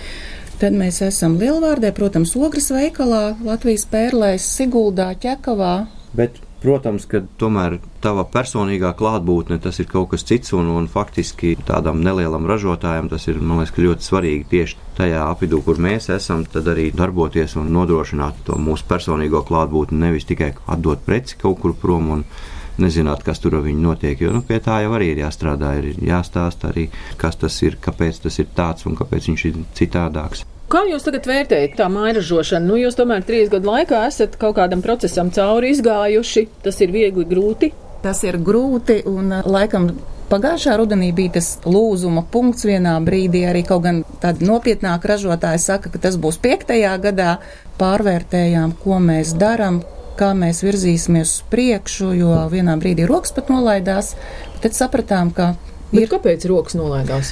Tad 0.57 0.73
mēs 0.73 1.01
esam 1.05 1.35
Lielvārdē, 1.37 1.91
protams, 1.93 2.33
Ogres 2.39 2.71
veikalā, 2.73 3.35
Latvijas 3.45 3.85
pērlēs, 3.91 4.47
Siguldā, 4.57 5.11
Ķekavā. 5.19 5.73
Bet, 6.15 6.39
protams, 6.65 7.05
ka 7.09 7.21
tomēr 7.39 7.77
tava 8.03 8.25
personīgā 8.27 8.91
klātbūtne 8.97 9.59
tas 9.61 9.77
ir 9.81 9.89
kaut 9.91 10.09
kas 10.13 10.25
cits, 10.27 10.53
un, 10.57 10.71
un 10.73 10.89
faktiski 10.91 11.53
tādam 11.67 12.01
nelielam 12.05 12.47
ražotājam 12.49 13.09
tas 13.11 13.27
ir 13.29 13.39
liekas, 13.41 13.75
ļoti 13.85 14.07
svarīgi 14.09 14.49
tieši 14.51 14.81
tajā 14.97 15.21
apvidū, 15.29 15.61
kur 15.65 15.79
mēs 15.81 16.09
esam, 16.15 16.43
tad 16.49 16.71
arī 16.73 16.89
darboties 16.95 17.55
un 17.61 17.69
nodrošināt 17.75 18.45
to 18.49 18.57
mūsu 18.57 18.87
personīgo 18.89 19.43
klātbūtni, 19.45 20.01
nevis 20.07 20.27
tikai 20.29 20.53
atdot 20.65 21.05
preci 21.05 21.39
kaut 21.41 21.61
kur 21.63 21.77
prom. 21.77 22.11
Un, 22.17 22.27
Nezināt, 22.75 23.21
kas 23.23 23.39
tur 23.39 23.53
ar 23.55 23.61
viņu 23.63 23.79
notiek. 23.79 24.19
Jo 24.19 24.33
nu, 24.35 24.41
pie 24.43 24.57
tā 24.59 24.81
jau 24.83 24.89
arī 24.97 25.13
ir 25.13 25.21
jāstrādā. 25.21 25.69
Ir 25.79 26.01
jāstāsta 26.09 26.73
arī, 26.73 26.89
kas 27.15 27.39
tas 27.39 27.61
ir, 27.63 27.77
kāpēc 27.79 28.19
tas 28.25 28.41
ir 28.43 28.51
tāds 28.57 28.83
un 28.89 28.99
kāpēc 28.99 29.29
viņš 29.31 29.45
ir 29.47 29.61
citādāks. 29.79 30.43
Kā 30.71 30.81
jūs 30.89 31.05
tagad 31.05 31.27
vērtējat 31.29 31.75
tā 31.77 31.85
mairažošanu? 31.93 32.65
Nu, 32.71 32.77
jūs 32.79 32.97
tomēr 32.97 33.25
trīs 33.25 33.51
gadu 33.53 33.69
laikā 33.69 34.05
esat 34.09 34.37
kaut 34.41 34.57
kādam 34.57 34.81
procesam 34.85 35.29
cauri 35.33 35.69
izgājuši. 35.75 36.47
Tas 36.65 36.81
ir 36.81 36.93
viegli, 36.95 37.25
grūti. 37.29 37.71
Tas 38.05 38.23
ir 38.25 38.39
grūti 38.41 39.03
un 39.09 39.33
laikam. 39.45 39.91
Pagājušā 40.25 40.73
rudenī 40.81 41.11
bija 41.13 41.35
tas 41.35 41.51
lūzuma 41.69 42.23
punkts 42.33 42.65
vienā 42.65 42.95
brīdī. 43.05 43.43
Arī 43.45 43.61
kaut 43.67 43.83
gan 43.85 44.01
tāda 44.23 44.41
nopietnāka 44.47 45.11
ražotāja 45.13 45.61
saka, 45.61 45.91
ka 45.93 46.01
tas 46.07 46.17
būs 46.17 46.41
piektajā 46.41 46.95
gadā. 47.03 47.35
Pārvērtējām, 47.77 48.73
ko 48.81 48.97
mēs 49.05 49.35
darām, 49.37 49.83
kā 50.17 50.31
mēs 50.33 50.63
virzīsimies 50.65 51.29
uz 51.29 51.45
priekšu, 51.53 52.09
jo 52.17 52.33
vienā 52.49 52.73
brīdī 52.81 53.05
rokas 53.05 53.35
pat 53.37 53.53
nolaidās. 53.53 54.15
Tad 54.65 54.73
sapratām, 54.73 55.29
ka 55.35 55.53
Bet 55.91 56.01
ir 56.01 56.11
kāpēc 56.11 56.43
rokas 56.49 56.75
nolaidās? 56.75 57.31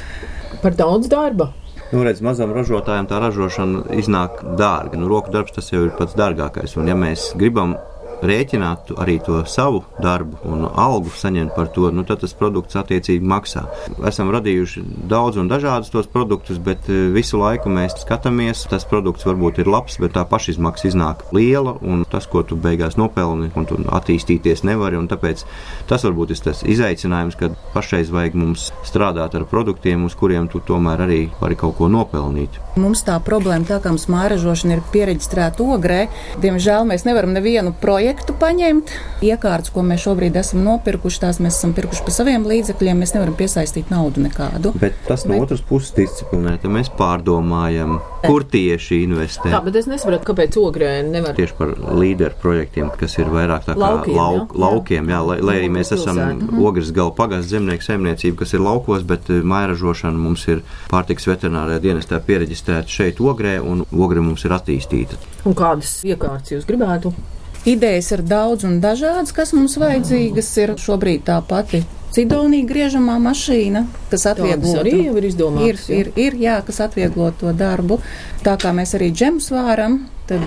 Par 0.62 0.76
daudz 0.78 1.10
darba. 1.12 1.50
Nu, 1.94 2.00
redz, 2.02 2.24
mazam 2.26 2.50
ražotājam 2.56 3.06
tā 3.06 3.20
ražošana 3.22 3.84
iznāk 4.02 4.40
dārga. 4.58 4.98
Nu, 4.98 5.06
roku 5.12 5.30
darbs 5.34 5.54
tas 5.54 5.68
jau 5.70 5.84
ir 5.86 5.92
pats 5.94 6.16
dārgākais. 6.18 6.74
Un, 6.82 6.88
ja 6.90 6.96
mēs 6.98 7.28
gribam 7.38 7.76
rēķināt 8.24 8.94
arī 9.02 9.18
to 9.24 9.42
savu 9.50 9.84
darbu 10.02 10.40
un 10.50 10.66
algu 10.68 11.12
saņemt 11.18 11.54
par 11.56 11.70
to, 11.74 11.90
nu, 11.94 12.06
tad 12.08 12.22
tas 12.24 12.36
produkts 12.38 12.78
attiecīgi 12.80 13.24
maksā. 13.26 13.66
Esam 14.08 14.32
radījuši 14.34 14.84
daudz 15.12 15.40
un 15.42 15.50
dažādus 15.52 15.92
tos 15.94 16.10
produktus, 16.12 16.60
bet 16.64 16.90
eh, 16.92 17.08
visu 17.14 17.40
laiku 17.42 17.72
mēs 17.74 17.98
skatāmies. 18.04 18.66
Tas 18.72 18.88
produkts 18.90 19.28
varbūt 19.28 19.62
ir 19.64 19.72
labs, 19.72 20.00
bet 20.02 20.16
tā 20.18 20.26
pašizmaksa 20.30 20.90
iznāk 20.92 21.26
liela, 21.36 21.76
un 21.82 22.06
tas, 22.10 22.28
ko 22.30 22.44
tu 22.48 22.58
beigās 22.60 22.98
nopelni, 23.00 23.52
un 23.60 23.68
tu 23.70 23.80
attīstīties 23.84 24.66
nevari. 24.68 25.02
Tāpēc 25.10 25.44
tas 25.90 26.04
varbūt 26.06 26.34
ir 26.34 26.42
tas 26.46 26.62
izaicinājums, 26.70 27.38
kad 27.40 27.56
pašreiz 27.74 28.12
vajag 28.14 28.38
mums 28.40 28.70
strādāt 28.88 29.36
ar 29.38 29.48
produktiem, 29.50 30.06
uz 30.08 30.16
kuriem 30.18 30.48
tu 30.52 30.62
tomēr 30.64 31.04
arī 31.08 31.22
vari 31.42 31.58
kaut 31.60 31.78
ko 31.80 31.90
nopelnīt. 31.92 32.60
Mums 32.80 33.04
tā 33.06 33.18
problēma, 33.24 33.68
tā 33.68 33.80
kā 33.84 33.92
mums 33.94 34.08
mājražošana 34.12 34.78
ir 34.78 34.84
pieregistrēta 34.94 35.66
ogrē, 35.66 36.06
diemžēl 36.42 36.88
mēs 36.90 37.06
nevaram 37.08 37.34
nevienu 37.36 37.74
projektu 37.82 38.13
paņemt. 38.22 38.92
Iekārtas, 39.24 39.72
ko 39.72 39.82
mēs 39.88 40.04
šobrīd 40.04 40.36
esam 40.36 40.64
nopirkuši, 40.66 41.20
tās 41.24 41.40
mēs 41.40 41.56
esam 41.60 41.74
pirkuši 41.74 42.04
par 42.04 42.12
saviem 42.12 42.44
līdzekļiem, 42.46 43.00
mēs 43.00 43.14
nevaram 43.16 43.36
piesaistīt 43.40 43.90
naudu 43.90 44.22
nekādu. 44.26 44.74
Bet 44.80 44.94
tas 45.08 45.26
no 45.26 45.34
Bet- 45.34 45.42
otras 45.46 45.62
puses 45.62 45.92
disciplinēta. 45.96 46.68
Mēs 46.68 46.90
pārdomājam, 47.00 48.00
kur 48.26 48.44
tieši 48.44 49.04
investēt. 49.08 49.52
Tā, 49.54 49.64
bet 49.64 49.76
es 49.76 49.86
nesaprotu, 49.88 50.24
kāpēc 50.26 50.58
ogrē 50.60 51.04
nevar. 51.10 51.34
Tieši 51.36 51.54
par 51.58 51.68
līderu 51.76 52.36
projektiem, 52.42 52.92
kas 53.00 53.18
ir 53.18 53.26
vairāk 53.26 53.66
tā 53.66 53.76
kā 53.76 53.80
Laukiem, 53.84 54.16
lauk, 54.16 54.54
jā? 54.54 54.60
laukiem, 54.60 55.08
jā, 55.08 55.22
lai, 55.26 55.40
lai 55.42 55.56
arī 55.62 55.70
mēs 55.70 55.92
esam 55.96 56.16
Pilsēta. 56.20 56.60
ogres 56.68 56.92
gala 56.92 57.12
pagasts 57.12 57.52
zemnieku 57.52 57.84
saimniecība, 57.84 58.38
kas 58.44 58.54
ir 58.54 58.60
laukos, 58.60 59.04
bet 59.04 59.30
eh, 59.30 59.42
mairažošana 59.42 60.18
mums 60.18 60.48
ir 60.48 60.62
pārtiks 60.92 61.28
veterinārajā 61.28 61.80
dienestā 61.80 62.20
pieregistrēta 62.20 62.88
šeit 62.88 63.18
ogrē, 63.24 63.60
un 63.64 63.86
ogre 63.92 64.22
mums 64.22 64.44
ir 64.46 64.52
attīstīta. 64.52 65.16
Un 65.46 65.54
kādas 65.56 66.02
iekārtas 66.04 66.52
jūs 66.58 66.66
gribētu? 66.68 67.14
Idejas 67.66 68.12
ir 68.12 68.24
daudz 68.28 68.66
un 68.68 68.80
dažādas, 68.84 69.32
kas 69.36 69.54
mums 69.56 69.78
vajadzīgas. 69.80 70.50
Ir 70.60 70.74
šobrīd 70.84 71.24
tā 71.30 71.40
pati 71.48 71.84
cidonija 72.14 72.68
griežamā 72.70 73.16
mašīna, 73.24 73.86
kas 74.12 74.28
atvieglo 74.30 74.76
arī 74.82 74.98
jau 75.08 75.16
ir 75.18 75.30
ir, 75.98 76.12
ir, 76.20 76.36
jā, 76.38 76.60
kas 76.68 76.84
atvieglo 76.86 77.32
to 77.40 77.54
darbu. 77.58 78.02
Tā 78.46 78.58
kā 78.62 78.74
mēs 78.76 78.94
arī 79.00 79.14
džemus 79.16 79.50
vāram, 79.56 80.04
Tad 80.24 80.40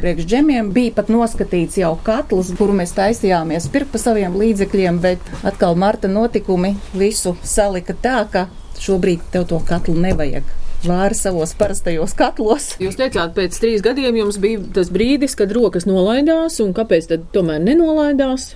priekš 0.00 0.24
džemiem 0.24 0.70
bija 0.72 0.94
pat 0.96 1.10
noskatīts 1.12 1.76
jau 1.76 1.90
katls, 2.04 2.48
kuru 2.56 2.72
mēs 2.78 2.94
taisījāmies 2.96 3.66
pirkt 3.74 3.92
pa 3.92 4.00
saviem 4.00 4.38
līdzekļiem, 4.40 5.00
bet 5.04 5.28
atkal 5.50 5.76
marta 5.76 6.08
notikumi 6.08 6.70
visu 6.96 7.34
salika 7.44 7.92
tā, 7.92 8.22
ka 8.32 8.46
šobrīd 8.80 9.28
tev 9.34 9.44
to 9.50 9.60
katlu 9.68 9.98
nevajag. 10.00 10.48
Vāri 10.84 11.16
savos 11.18 11.56
parastajos 11.58 12.12
katlos. 12.14 12.70
Jūs 12.78 12.98
teicāt, 13.00 13.32
pēc 13.34 13.56
trīs 13.58 13.82
gadiem 13.82 14.20
jums 14.20 14.38
bija 14.38 14.62
tas 14.76 14.92
brīdis, 14.94 15.34
kad 15.38 15.50
rokas 15.50 15.88
nolaidās, 15.90 16.60
un 16.62 16.70
kāpēc 16.76 17.10
tad 17.10 17.24
tomēr 17.34 17.58
nenolaidās? 17.64 18.52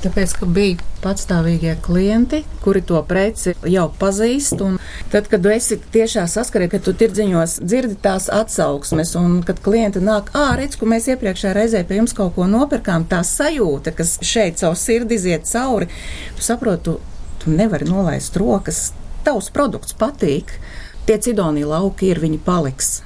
Tāpēc, 0.00 0.32
ka 0.38 0.46
bija 0.48 0.84
patstāvīgie 1.02 1.74
klienti, 1.84 2.42
kuri 2.64 2.80
to 2.88 3.00
preci 3.08 3.52
jau 3.68 3.86
pazīst. 4.00 4.60
Tad, 5.12 5.28
kad 5.32 5.48
esi 5.50 5.78
tiešā 5.92 6.26
saskarē, 6.30 6.68
kad 6.72 6.84
tu 6.86 6.94
tirdziņos 6.96 7.58
dzirdi 7.64 7.96
tās 8.04 8.30
atsauksmes, 8.32 9.12
un 9.20 9.40
kad 9.46 9.60
klienti 9.64 10.00
nāk, 10.04 10.30
ā, 10.36 10.50
redz, 10.60 10.78
ko 10.80 10.88
mēs 10.88 11.08
iepriekšējā 11.12 11.54
reizē 11.56 11.82
pie 11.88 12.00
jums 12.00 12.16
kaut 12.16 12.36
ko 12.36 12.48
nopirkām, 12.48 13.08
tā 13.10 13.20
sajūta, 13.26 13.92
kas 13.96 14.16
šeit 14.24 14.62
savu 14.62 14.78
sirdi 14.80 15.18
iziet 15.20 15.48
cauri, 15.48 15.88
tu 16.36 16.44
saproti, 16.44 16.84
tu, 16.86 16.96
tu 17.42 17.56
nevari 17.56 17.88
nolaist 17.88 18.36
rokas. 18.40 18.86
Tavs 19.26 19.48
produkts 19.50 19.96
patīk, 19.98 20.52
tie 21.06 21.18
cidonija 21.22 21.66
lauki 21.76 22.12
ir, 22.12 22.20
viņi 22.22 22.38
paliks. 22.46 22.96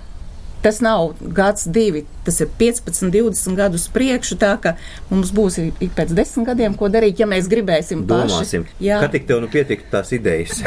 Tas 0.61 0.83
nav 0.85 1.15
gads, 1.33 1.63
divi, 1.73 2.03
tas 2.27 2.37
ir 2.45 2.51
15, 2.61 3.07
20 3.15 3.55
gadus 3.57 3.87
priekšu. 3.95 4.37
Tā 4.37 4.51
ka 4.61 4.75
mums 5.09 5.31
būs 5.33 5.57
ik 5.81 5.95
pēc 5.97 6.13
desmit 6.13 6.51
gadiem, 6.51 6.75
ko 6.77 6.91
darīt, 6.93 7.17
ja 7.23 7.25
mēs 7.31 7.49
gribēsim. 7.49 8.03
Domāsim, 8.05 8.67
paši. 8.69 8.77
Jā, 8.85 8.99
kad 9.01 9.15
tik 9.15 9.25
tev 9.31 9.41
nu 9.41 9.49
pietiktu 9.49 9.89
tās 9.95 10.13
idejas. 10.13 10.61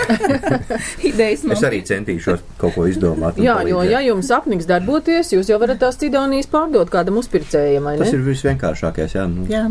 idejas 1.12 1.46
man 1.46 1.54
es 1.60 1.62
arī 1.70 1.84
centīšos 1.86 2.42
kaut 2.58 2.74
ko 2.74 2.88
izdomāt. 2.90 3.38
Jā, 3.38 3.60
jo, 3.70 3.84
ja 3.86 4.02
jums 4.02 4.34
apniks 4.34 4.66
darboties, 4.66 5.30
jūs 5.38 5.54
jau 5.54 5.62
varat 5.62 5.84
tās 5.86 6.02
cidonijas 6.02 6.50
pārdot 6.50 6.90
kādam 6.90 7.22
uzpircējam, 7.22 7.86
vai 7.86 7.98
Tas 8.02 8.18
ir 8.18 8.26
visvienkāršākais, 8.26 9.14
jā. 9.20 9.30
Nu, 9.30 9.46
Jā. 9.52 9.68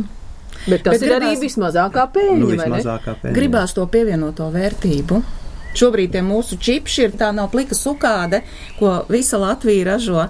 Bet 0.69 0.85
tas 0.87 1.01
Bet 1.01 1.03
ir 1.03 1.17
arī 1.17 1.33
gribās- 1.33 1.43
vismazākā 1.49 2.07
pēļņa, 2.15 2.39
nu 2.39 2.47
vai 2.53 2.57
ne? 2.63 2.65
vismazākā 2.71 3.19
pēļņa. 3.25 3.35
Gribās 3.43 3.75
to 3.75 3.91
pievienoto 3.91 4.53
vērtību. 4.55 5.23
Šobrīd 5.79 6.13
tie 6.15 6.23
mūsu 6.25 6.59
čipši 6.61 7.07
ir 7.07 7.15
tā 7.21 7.31
nav 7.35 7.51
plika 7.53 7.77
sukāde, 7.79 8.43
ko 8.79 9.03
visa 9.13 9.41
Latvija 9.41 9.93
ražo, 9.93 10.27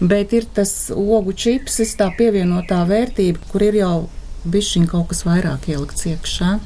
bet 0.00 0.34
ir 0.36 0.48
tas 0.54 0.90
ogu 0.94 1.32
čipsis, 1.32 1.96
tā 1.96 2.10
pievienotā 2.18 2.82
vērtība, 2.88 3.48
kur 3.52 3.64
ir 3.68 3.80
jau 3.82 3.96
bišķiņ 4.52 4.86
kaut 4.90 5.12
kas 5.12 5.24
vairāk 5.28 5.70
ielikts 5.72 6.08
iekšā. 6.10 6.56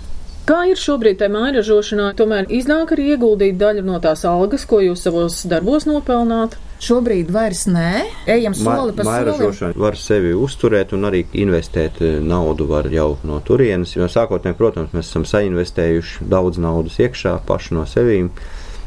Kā 0.47 0.61
ir 0.71 0.79
šobrīd 0.79 1.19
tajā 1.19 1.33
mājražošanā? 1.35 2.13
Tomēr 2.15 2.47
iznāk 2.55 2.93
arī 2.95 3.09
ieguldīt 3.17 3.57
daļu 3.59 3.83
no 3.83 3.97
tās 3.99 4.21
algas, 4.31 4.63
ko 4.71 4.79
jūs 4.79 5.01
savos 5.03 5.41
darbos 5.51 5.89
nopelnāt. 5.89 6.55
Šobrīd 6.87 7.33
vairs 7.35 7.65
nē, 7.67 8.05
ejam 8.31 8.55
soli 8.55 8.93
pa 8.95 9.03
solim. 9.03 9.11
Mairažošana 9.11 9.81
var 9.83 9.97
sevi 9.99 10.37
uzturēt 10.39 10.93
un 10.95 11.09
arī 11.09 11.25
investēt 11.43 11.99
eh, 11.99 12.21
naudu 12.23 12.69
var 12.71 12.87
jau 12.95 13.17
no 13.27 13.41
turienes. 13.43 13.97
Jo 13.97 14.07
sākotnēji, 14.13 14.59
protams, 14.61 14.93
mēs 14.95 15.11
esam 15.11 15.25
sainvestējuši 15.27 16.29
daudz 16.31 16.61
naudas 16.63 17.01
iekšā 17.03 17.33
paši 17.49 17.75
no 17.75 17.83
sevīm, 17.91 18.29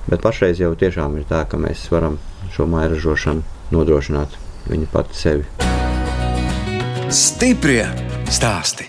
bet 0.07 0.23
pašreiz 0.23 0.61
jau 0.63 0.71
tiešām 0.79 1.17
ir 1.19 1.25
tā, 1.27 1.41
ka 1.49 1.59
mēs 1.59 1.89
varam 1.91 2.15
šo 2.55 2.69
mairažošanu 2.71 3.75
nodrošināt 3.75 4.39
viņa 4.69 4.87
pati 4.93 5.19
sevi. 5.25 5.43
Stiprie 7.09 7.83
stāsti. 8.31 8.87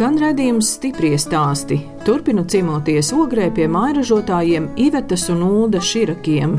Skan 0.00 0.14
redzējums 0.16 0.68
stiprie 0.78 1.18
stāsti. 1.20 1.76
Turpinu 2.06 2.46
ciemoties 2.48 3.10
ogrē 3.12 3.50
pie 3.52 3.66
mairažotājiem 3.68 4.70
Ivetas 4.80 5.26
un 5.28 5.42
Ulda 5.44 5.82
Širakiem. 5.84 6.54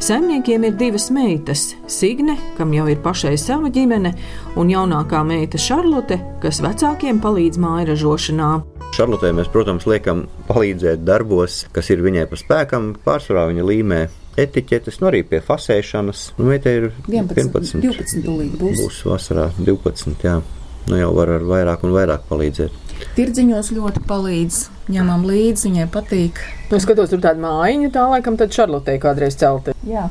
Saimniekiem 0.00 0.64
ir 0.64 0.78
divas 0.80 1.10
meitas- 1.12 1.74
Signe, 1.98 2.38
kam 2.56 2.72
jau 2.72 2.88
ir 2.88 2.96
pašai 3.04 3.36
sava 3.36 3.68
ģimene, 3.68 4.14
un 4.56 4.72
jaunākā 4.72 5.20
meita 5.20 5.60
Šarlote, 5.60 6.40
kas 6.40 6.62
vecākiem 6.62 7.20
palīdz 7.20 7.58
mairažošanā. 7.60 8.64
Šarlotē 8.96 9.34
mēs, 9.36 9.52
protams, 9.52 9.84
liekam 9.84 10.26
palīdzēt 10.48 11.04
darbos, 11.04 11.66
kas 11.70 11.90
ir 11.90 11.98
viņai 11.98 12.26
pa 12.30 12.36
spēkam. 12.36 12.96
Pārsvarā 13.04 13.52
viņa 13.52 13.64
līmē 13.68 14.08
etiķetes, 14.34 15.02
nu 15.02 15.10
arī 15.10 15.28
pie 15.28 15.40
fasēšanas. 15.40 16.38
Nu, 16.38 16.46
meitei 16.46 16.78
ir 16.78 16.92
11, 17.06 17.52
11. 17.52 17.82
12 17.82 18.24
tūlīt 18.24 18.56
būs. 18.56 18.80
Būs 18.80 19.04
vasarā 19.04 19.50
12. 19.58 20.24
Jā. 20.24 20.40
Nu 20.88 20.96
jau 20.96 21.10
var 21.12 21.28
ar 21.36 21.42
vairāk 21.44 21.82
un 21.84 21.92
vairāk 21.92 22.22
palīdzēt. 22.30 22.84
Tirdziņos 23.14 23.72
ļoti 23.76 24.02
palīdz, 24.08 24.60
ņemam 24.94 25.26
līdzi, 25.28 25.68
viņai 25.68 25.88
patīk. 25.92 26.40
Nu, 26.70 26.80
skatos, 26.82 27.10
tur 27.12 27.20
tāda 27.22 27.40
mājiņa, 27.42 27.90
tā 27.94 28.06
laikam 28.08 28.38
tad 28.40 28.54
Šarlotei 28.56 28.96
kādreiz 29.02 29.36
celta. 29.38 29.74
Jā, 29.86 30.08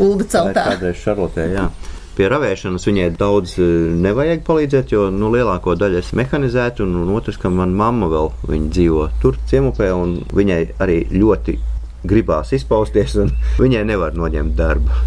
Ulda 0.00 0.28
celtā. 0.30 0.68
kādreiz 0.70 1.00
Šarlotē, 1.02 1.48
jā. 1.52 1.66
Pie 2.12 2.28
ravēšanas 2.28 2.84
viņai 2.84 3.08
daudz 3.16 3.56
e, 3.56 3.66
nevajag 4.04 4.42
palīdzēt, 4.44 4.92
jo 4.92 5.06
nu, 5.10 5.30
lielāko 5.32 5.74
daļu 5.80 6.02
es 6.02 6.12
mehanizētu, 6.16 6.84
un, 6.84 6.98
un 7.02 7.14
otrs, 7.16 7.40
ka 7.40 7.50
man 7.50 7.72
mamma 7.76 8.10
vēl 8.12 8.28
viņa 8.50 8.68
dzīvo 8.76 9.06
tur 9.22 9.40
ciemupē, 9.48 9.88
un 9.96 10.18
viņai 10.36 10.60
arī 10.84 10.98
ļoti 11.08 11.56
gribās 12.04 12.52
izpausties, 12.52 13.16
un 13.24 13.32
viņai 13.64 13.86
nevar 13.88 14.14
noņemt 14.18 14.56
darbu. 14.60 15.02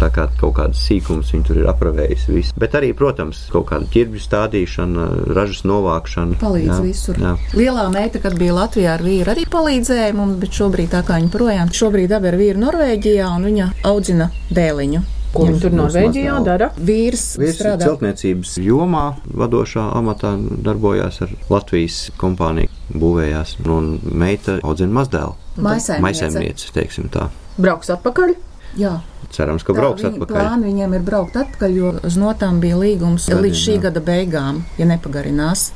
Tā 0.00 0.08
kā 0.14 0.26
kaut 0.40 0.56
kādas 0.58 0.82
sīkumas 0.82 1.30
viņa 1.34 1.46
tur 1.46 1.60
ir 1.62 1.70
apravējusi. 1.70 2.32
Visu. 2.34 2.54
Bet 2.58 2.74
arī, 2.78 2.90
protams, 2.96 3.44
kaut 3.52 3.68
kāda 3.70 3.86
ķirbju 3.92 4.22
stādīšana, 4.24 5.08
ražas 5.36 5.62
novākšana. 5.68 6.38
Palīdz 6.42 6.72
jā, 6.72 6.80
visur. 6.82 7.22
Jā. 7.22 7.36
Lielā 7.58 7.86
meita, 7.94 8.22
kad 8.22 8.36
bija 8.40 8.56
Latvijā 8.56 8.96
ar 8.96 9.06
vīru, 9.06 9.30
arī 9.34 9.46
palīdzēja 9.52 10.12
mums, 10.18 10.38
bet 10.42 10.58
šobrīd 10.58 10.92
tā 10.94 11.02
kā 11.06 11.20
viņa 11.20 11.32
projām, 11.32 11.72
šobrīd 11.74 12.14
abi 12.18 12.32
ir 12.32 12.38
vīri 12.40 12.62
Norvēģijā 12.66 13.32
un 13.36 13.50
viņa 13.50 13.72
audzina 13.92 14.30
dēliņu. 14.50 15.02
Ko 15.32 15.46
viņi 15.48 15.60
tur 15.62 15.74
Norvēģijā 15.76 16.34
dara? 16.44 16.68
Vīrs, 16.76 17.24
Vīrs 17.40 17.56
strādā 17.56 17.86
celtniecības 17.88 18.58
jomā, 18.60 19.04
vadošā 19.24 19.86
amatā 19.96 20.34
darbojās 20.66 21.22
ar 21.24 21.32
Latvijas 21.48 22.04
kompāniju, 22.20 22.68
būvējās, 22.92 23.56
un 23.64 23.94
meita 24.04 24.58
audzina 24.60 25.00
mazdēlu. 25.00 25.36
Maisaimniece, 25.56 26.72
teiksim 26.76 27.08
tā. 27.12 27.30
Brauks 27.56 27.92
atpakaļ. 27.96 28.36
Jā. 28.78 28.98
Cerams, 29.32 29.64
ka 29.64 29.74
brauks 29.76 30.04
atpakaļ. 30.04 30.34
Plāni 30.36 30.68
viņiem 30.68 30.96
ir 30.98 31.04
braukt 31.06 31.38
atpakaļ, 31.40 31.76
jo 31.76 31.92
uz 32.04 32.18
notām 32.20 32.60
bija 32.60 32.76
līgums 32.80 33.28
Gadiem, 33.28 33.46
līdz 33.46 33.62
šī 33.62 33.76
jā. 33.78 33.84
gada 33.86 34.02
beigām, 34.04 34.60
ja 34.80 34.88
nepagarinās. 34.88 35.70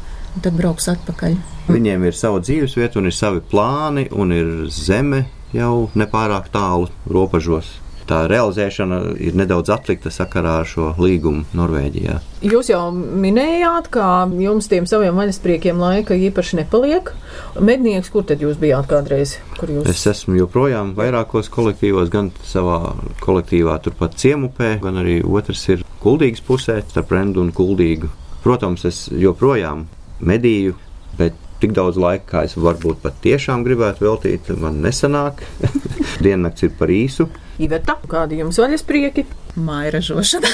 Tad 0.45 0.53
brauks 0.59 0.91
atpakaļ. 0.93 1.39
Viņiem 1.73 2.05
ir 2.05 2.17
sava 2.17 2.43
dzīvesvieta, 2.45 3.01
un 3.01 3.09
ir 3.09 3.17
savi 3.17 3.41
plāni, 3.41 4.05
un 4.13 4.35
ir 4.37 4.51
zeme 4.69 5.25
jau 5.57 5.89
nepārāk 5.97 6.51
tālu 6.53 6.91
robežos. 7.09 7.79
Tā 8.07 8.21
realizēšana 8.31 9.01
ir 9.19 9.35
nedaudz 9.35 9.71
atlikta 9.75 10.13
sakarā 10.15 10.61
ar 10.61 10.69
šo 10.71 10.93
līgumu 11.03 11.43
Norvēģijā. 11.59 12.19
Jūs 12.47 12.69
jau 12.71 12.83
minējāt, 12.95 13.89
ka 13.91 14.05
jums 14.39 14.69
tiem 14.71 14.87
saviem 14.87 15.17
vaļaspriekiem 15.19 15.81
laika 15.83 16.15
īpaši 16.15 16.61
nepaliek. 16.61 17.11
Mednieks, 17.59 18.13
kur 18.15 18.23
tad 18.29 18.45
jūs 18.45 18.61
bijāt 18.63 18.87
kādreiz? 18.93 19.37
Jūs? 19.59 19.89
Es 19.91 20.05
esmu 20.07 20.37
joprojām 20.39 20.93
vairākos 20.99 21.51
kolektīvos, 21.51 22.13
gan 22.13 22.31
savā 22.47 22.95
kolektīvā, 23.25 23.81
turpat 23.83 24.15
ciemupē, 24.23 24.77
gan 24.85 25.03
arī 25.03 25.19
otrs 25.27 25.65
ir 25.75 25.83
kuldīgas 26.05 26.45
pusē, 26.47 26.79
starp 26.87 27.11
rendu 27.17 27.43
un 27.43 27.51
kuldīgu. 27.57 28.13
Protams, 28.45 28.85
es 28.87 29.01
joprojām 29.11 29.89
medīju, 30.23 30.77
bet 31.19 31.35
tik 31.59 31.75
daudz 31.75 31.99
laika, 31.99 32.29
kā 32.31 32.45
es 32.47 32.55
varbūt 32.55 33.01
pat 33.03 33.19
tiešām 33.25 33.65
gribētu 33.67 34.07
veltīt, 34.07 34.53
man 34.61 34.79
nesanāk. 34.85 35.43
Diennakts 36.25 36.69
ir 36.69 36.77
par 36.79 36.93
īsu. 36.93 37.27
Iveta, 37.63 37.97
kādi 38.11 38.43
jums 38.43 38.61
vaļasprieki? 38.61 39.27
Māja 39.57 39.97
ražošana. 39.97 40.53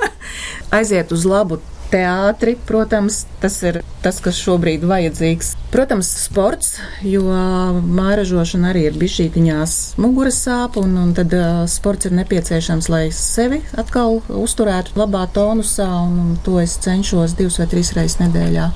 Aiziet 0.78 1.10
uz 1.14 1.26
labu 1.26 1.58
teātri, 1.90 2.54
protams, 2.66 3.24
tas 3.42 3.56
ir 3.66 3.80
tas, 4.04 4.20
kas 4.22 4.38
šobrīd 4.38 4.84
vajadzīgs. 4.86 5.52
Protams, 5.74 6.10
sports, 6.24 6.76
jo 7.06 7.24
māražošana 7.98 8.70
arī 8.70 8.86
ir 8.88 8.98
bišķītiņās 9.00 9.76
muguras 10.02 10.40
sāp, 10.46 10.78
un, 10.80 10.96
un 11.02 11.12
tad 11.18 11.34
uh, 11.36 11.62
sports 11.70 12.06
ir 12.08 12.14
nepieciešams, 12.20 12.90
lai 12.92 13.04
sevi 13.14 13.62
atkal 13.78 14.20
uzturētu 14.28 14.98
labā 15.00 15.26
tonusā, 15.34 15.88
un, 16.06 16.18
un 16.24 16.34
to 16.46 16.60
es 16.62 16.78
cenšos 16.82 17.34
divas 17.38 17.58
vai 17.62 17.70
trīs 17.74 17.94
reizes 17.98 18.20
nedēļā 18.22 18.70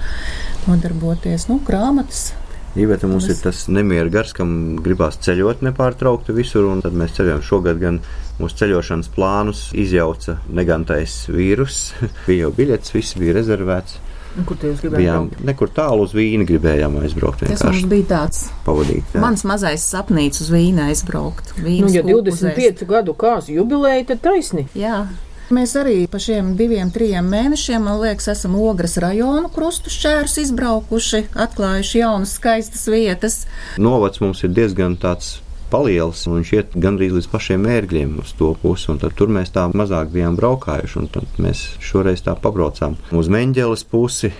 nodarboties. 0.67 1.49
Nu, 1.51 1.61
grāmatas. 1.67 2.33
Iveta 2.75 3.07
mums 3.07 3.29
ir 3.31 3.37
tas 3.39 3.69
nemieru 3.71 4.11
gars, 4.11 4.33
kam 4.35 4.55
gribās 4.83 5.21
ceļot 5.23 5.61
nepārtraukti 5.63 6.35
visur, 6.35 6.67
un 6.67 6.81
tad 6.83 6.97
mēs 6.99 7.15
ceļojam 7.15 7.45
šogad 7.47 7.79
gan 7.79 8.01
mūsu 8.41 8.59
ceļošanas 8.65 9.13
plānus 9.15 9.69
izjauca 9.79 10.41
negantais 10.51 11.21
vīrus. 11.31 11.93
bija 12.27 12.49
jau 12.49 12.51
biļets, 12.57 12.95
viss 12.97 13.15
bija 13.21 13.37
rezervēts. 13.39 14.01
Kur 14.43 14.59
jūs 14.59 14.81
gribējāt? 14.83 14.99
Bijām 14.99 15.29
nekur 15.47 15.71
tālu 15.71 16.09
uz 16.09 16.15
vīnu, 16.17 16.43
gribējām 16.49 16.97
aizbraukt. 17.05 17.45
Tas 17.47 17.63
mums 17.63 17.85
bija 17.87 18.09
tāds 18.11 18.41
pavadīt. 18.67 19.15
jā. 19.15 19.23
mans 19.23 19.45
mazais 19.47 19.85
sapnīts 19.87 20.43
uz 20.43 20.51
vīnu 20.51 20.89
aizbraukt. 20.89 21.53
Nu, 21.61 21.69
Vīnas 21.69 21.95
ja 21.95 22.03
kūku 22.03 22.25
uzēst. 22.33 22.59
25 22.59 22.89
gadu 22.91 23.15
kāzu 23.15 23.55
jubileja, 23.55 24.09
tad 24.11 24.25
taisni. 24.27 24.67
Jā, 24.75 25.05
Mēs 25.53 25.75
arī 25.77 26.07
pa 26.09 26.17
šiem 26.23 26.55
diviem, 26.57 26.89
trim 26.89 27.27
mēnešiem, 27.29 27.83
man 27.85 27.99
liekas, 28.01 28.31
esam 28.33 28.55
Ogres 28.57 28.97
rajonu 29.03 29.51
krustu 29.53 29.93
šķērus 29.93 30.39
izbraukuši, 30.41 31.21
atklājuši 31.45 32.01
jaunas, 32.01 32.33
skaistas 32.39 32.87
vietas. 32.89 33.43
Novads 33.77 34.23
mums 34.25 34.41
ir 34.47 34.55
diezgan 34.57 34.97
tāds 34.97 35.43
paliels, 35.69 36.23
un 36.25 36.39
viņš 36.39 36.53
iet 36.57 36.79
gandrīz 36.81 37.13
līdz 37.19 37.29
pašiem 37.33 37.69
ērgļiem 37.75 38.17
uz 38.25 38.33
to 38.39 38.55
pusi. 38.63 38.97
Tur 39.19 39.33
mēs 39.37 39.53
tā 39.53 39.67
mazāk 39.77 40.15
bijām 40.15 40.41
braukājuši, 40.41 40.99
un 41.03 41.13
tad 41.13 41.41
mēs 41.43 41.67
šoreiz 41.85 42.25
tā 42.25 42.39
pabraucām 42.41 42.97
uz 43.13 43.29
Meņģeles 43.33 43.85
pusi, 43.93 44.33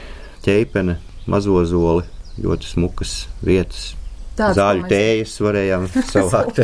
ķeipene, 0.47 0.97
mazo 1.29 1.61
zoli, 1.69 2.09
ļoti 2.41 2.73
smukas 2.73 3.17
vietas. 3.45 3.93
Tāds, 4.35 4.57
Zāļu 4.59 4.89
tējas 4.91 5.37
varējām 5.45 5.85
savākt. 6.15 6.63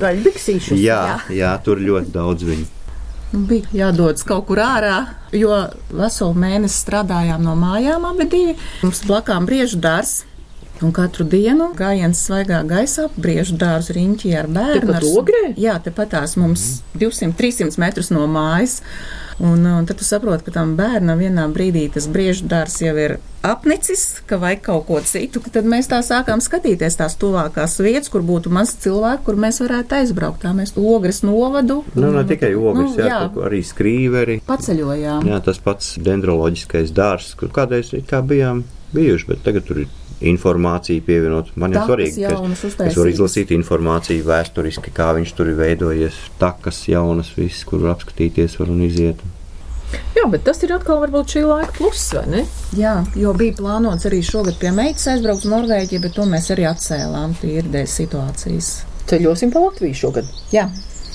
Gaļu 0.00 0.24
biksīšus. 0.24 0.80
Jā, 0.82 1.20
jā, 1.30 1.52
tur 1.62 1.78
ļoti 1.78 2.16
daudz 2.16 2.48
viņu. 2.48 2.70
Nu, 3.32 3.46
bija 3.48 3.64
jādodas 3.72 4.26
kaut 4.28 4.44
kur 4.50 4.60
ārā, 4.60 4.96
jo 5.32 5.56
veselu 5.88 6.34
mēnesi 6.36 6.82
strādājām 6.82 7.40
no 7.46 7.54
mājām 7.56 8.04
abi 8.10 8.26
divi. 8.28 8.56
Mums 8.84 9.00
blakām 9.08 9.48
briežu 9.48 9.80
dārsts. 9.80 10.26
Un 10.82 10.90
katru 10.94 11.22
dienu 11.28 11.70
gājiens 11.78 12.18
svaigā 12.26 12.62
gaisā, 12.66 13.06
briežu 13.14 13.54
dārza 13.60 13.94
riņķī 13.94 14.32
ar 14.34 14.48
bērnu. 14.50 14.94
Ar 14.96 15.04
jā, 15.60 15.76
tepat 15.84 16.16
tās 16.16 16.34
mums 16.40 16.82
200-300 16.98 17.78
metrus 17.78 18.10
no 18.10 18.26
mājas. 18.30 18.80
Un, 19.42 19.62
un 19.64 19.86
tad 19.88 19.96
tu 19.98 20.04
saproti, 20.04 20.44
ka 20.46 20.52
tam 20.54 20.74
bērnam 20.78 21.18
vienā 21.22 21.46
brīdī 21.54 21.86
tas 21.90 22.04
briežu 22.10 22.48
dārs 22.50 22.76
jau 22.82 22.92
ir 22.98 23.14
apnicis, 23.46 24.20
ka 24.28 24.36
vajag 24.42 24.60
kaut 24.66 24.84
ko 24.90 24.98
citu. 25.06 25.40
Tad 25.54 25.66
mēs 25.70 25.88
tā 25.90 26.02
sākām 26.04 26.42
skatīties 26.44 26.98
tās 26.98 27.16
tuvākās 27.18 27.78
vietas, 27.82 28.10
kur 28.12 28.26
būtu 28.26 28.52
maz 28.54 28.74
cilvēku, 28.82 29.24
kur 29.30 29.40
mēs 29.46 29.62
varētu 29.62 29.98
aizbraukt. 30.02 30.42
Tā 30.44 30.52
mēs 30.56 30.74
ogres 30.76 31.22
novadu. 31.26 31.80
Nu, 31.94 32.12
ne 32.14 32.26
tikai 32.28 32.52
ogres, 32.58 32.92
nu, 32.92 33.00
jā, 33.00 33.08
jā. 33.14 33.32
arī 33.46 33.62
skrīveri. 33.66 34.38
Paceļojām. 34.50 35.26
Jā, 35.30 35.40
tas 35.46 35.62
pats 35.62 35.96
dendroloģiskais 36.02 36.94
dārs, 36.94 37.32
kur 37.38 37.54
kādreiz 37.54 37.94
kā 38.10 38.22
bijām 38.26 38.66
bijuši, 38.92 39.30
bet 39.32 39.44
tagad 39.46 39.66
tur 39.66 39.84
ir 39.86 39.90
informāciju 40.30 41.04
pievienot. 41.06 41.52
Man 41.58 41.74
ir 41.74 41.82
svarīgi, 41.82 42.24
ka 42.28 42.88
es 42.88 42.96
varu 42.98 43.12
izlasīt 43.12 43.52
informāciju 43.56 44.26
vēsturiski, 44.28 44.94
kā 44.94 45.12
viņš 45.18 45.36
tur 45.38 45.52
ir 45.52 45.60
veidojies, 45.60 46.18
takas 46.40 46.82
jaunas, 46.88 47.32
viss, 47.36 47.64
kur 47.68 47.84
var 47.84 47.96
apskatīties 47.96 48.58
var 48.60 48.72
un 48.72 48.84
iziet. 48.86 49.22
Jā, 50.16 50.24
bet 50.32 50.44
tas 50.46 50.62
ir 50.64 50.72
atkal 50.72 51.02
varbūt 51.02 51.34
šī 51.34 51.42
laika 51.44 51.74
pluss, 51.76 52.12
vai 52.16 52.24
ne? 52.32 52.44
Jā, 52.76 52.94
jo 53.18 53.34
bija 53.36 53.56
plānots 53.58 54.08
arī 54.08 54.22
šogad 54.24 54.56
pie 54.60 54.72
meitas 54.72 55.04
aizbraukt 55.12 55.44
uz 55.44 55.52
Norvēģiju, 55.52 56.04
bet 56.04 56.16
to 56.16 56.24
mēs 56.28 56.48
arī 56.54 56.64
atcēlām 56.70 57.36
tīri 57.40 57.72
dēļ 57.74 57.90
situācijas. 57.92 58.72
Ceļosim 59.10 59.52
pa 59.52 59.66
Latviju 59.66 59.98
šogad. 59.98 60.32
Jā. 60.54 60.70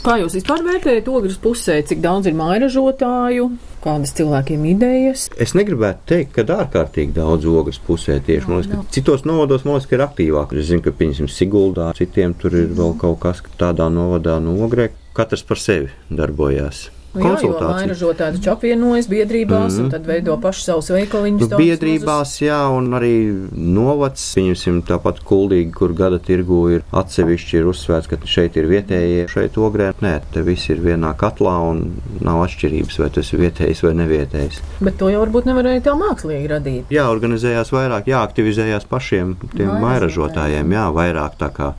Kā 0.08 0.14
jūs 0.22 0.38
vispār 0.38 0.62
vērtējat 0.64 1.08
ogres 1.12 1.34
pusē, 1.44 1.74
cik 1.84 2.00
daudz 2.00 2.30
ir 2.30 2.36
mairažotāju, 2.40 3.50
kādas 3.84 4.14
cilvēkiem 4.16 4.64
idejas? 4.70 5.26
Es 5.36 5.52
negribētu 5.52 6.08
teikt, 6.14 6.32
ka 6.38 6.46
ārkārtīgi 6.62 7.12
daudz 7.18 7.44
ogres 7.52 7.82
pusē 7.84 8.16
tieši. 8.24 8.48
Man 8.48 8.62
liekas, 8.62 8.72
ka 8.72 8.96
citos 8.96 9.28
novados 9.28 9.68
man 9.68 9.76
liekas, 9.76 9.92
ka 9.92 10.00
ir 10.00 10.08
aktīvāk. 10.08 10.56
Es 10.56 10.72
zinu, 10.72 10.86
ka, 10.86 10.96
piemēram, 10.96 11.28
Siguldā, 11.28 11.92
citiem 12.00 12.40
tur 12.40 12.56
ir 12.56 12.72
vēl 12.80 12.96
kaut 13.04 13.20
kas 13.26 13.44
tādā 13.60 13.92
novadā 13.92 14.40
no 14.40 14.56
ogrē. 14.64 14.94
Katrs 15.18 15.44
par 15.44 15.60
sevi 15.60 15.92
darbojās. 16.08 16.88
Konsultāciju. 17.14 17.82
Jā, 17.82 17.90
ražotāji 17.92 18.38
taču 18.38 18.52
apvienojas 18.52 19.08
biedrībās 19.10 19.74
mm 19.74 19.78
-hmm. 19.78 19.84
un 19.84 19.92
tad 19.92 20.06
veido 20.06 20.38
paši 20.42 20.64
savus 20.64 20.90
veikaliņus. 20.90 21.50
Nu, 21.50 21.58
biedrībās, 21.58 22.32
mazus. 22.34 22.42
jā, 22.42 22.60
un 22.78 22.92
arī 22.94 23.14
novads, 23.52 24.26
pieņemsim, 24.36 24.82
tāpat 24.88 25.24
kuldīgi, 25.24 25.72
kur 25.74 25.94
gada 25.94 26.20
tirgu 26.20 26.60
ir 26.76 26.84
atsevišķi 26.92 27.58
ir 27.58 27.68
uzsvērts, 27.72 28.08
ka 28.08 28.18
šeit 28.26 28.58
ir 28.58 28.68
vietējie, 28.68 29.28
šeit 29.28 29.58
ogrē. 29.58 29.94
Nē, 30.02 30.22
te 30.34 30.42
viss 30.42 30.70
ir 30.70 30.82
vienā 30.84 31.14
katlā 31.18 31.56
un 31.70 32.02
nav 32.22 32.44
atšķirības, 32.46 33.00
vai 33.00 33.10
tas 33.10 33.34
ir 33.34 33.40
vietējs 33.40 33.84
vai 33.84 33.94
nevietējs. 33.94 34.62
Bet 34.80 34.98
to 34.98 35.10
jau 35.10 35.26
varbūt 35.26 35.46
nevarēja 35.46 35.82
tā 35.82 35.96
mākslīgi 35.98 36.48
radīt. 36.48 36.92
Jā, 36.94 37.10
organizējās 37.10 37.72
vairāk, 37.72 38.08
jāaktivizējās 38.08 38.86
pašiem 38.86 39.38
tiem 39.56 39.80
mairažotājiem, 39.82 40.72
jā, 40.72 40.90
vairāk 40.94 41.40
tā 41.40 41.50
kā 41.50 41.74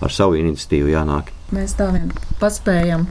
ar 0.00 0.12
savu 0.12 0.36
iniciatīvu 0.40 0.92
jānāk. 0.92 1.32
Mēs 1.54 1.76
tā 1.78 1.90
vien 1.94 2.10
paspējam 2.40 3.06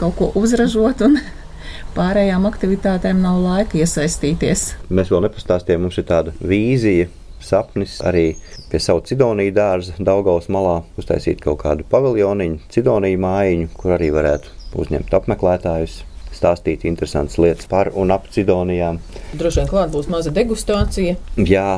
kaut 0.00 0.16
ko 0.18 0.32
uzražot. 0.40 1.04
Un... 1.06 1.20
Pārējām 1.96 2.44
aktivitātēm 2.46 3.18
nav 3.22 3.40
laika 3.42 3.78
iesaistīties. 3.80 4.66
Mēs 4.94 5.10
vēl 5.10 5.24
nepastāstījām, 5.26 5.86
mums 5.86 5.98
ir 5.98 6.06
tāda 6.06 6.34
vīzija, 6.38 7.08
sapnis 7.42 7.96
arī 8.06 8.36
pie 8.70 8.78
savu 8.82 9.02
cidoniju 9.08 9.54
dārza 9.56 9.96
Daugaus 9.98 10.46
malā 10.52 10.80
uztaisīt 11.00 11.42
kaut 11.42 11.62
kādu 11.64 11.86
paviljoniņu, 11.90 12.60
cidoniju 12.70 13.22
mājiņu, 13.24 13.72
kur 13.74 13.96
arī 13.96 14.12
varētu 14.14 14.54
uzņemt 14.80 15.18
apmeklētājus 15.18 16.00
stāstīt 16.36 16.86
interesantas 16.86 17.40
lietas 17.42 17.66
par 17.70 17.90
un 17.98 18.14
ap 18.14 18.28
cidonijām. 18.30 19.00
Droši 19.34 19.62
vien 19.62 19.70
klāt 19.72 19.90
būs 19.94 20.08
maza 20.12 20.32
degustācija. 20.34 21.18
Jā, 21.42 21.68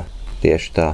tieši 0.45 0.75
tā. 0.77 0.93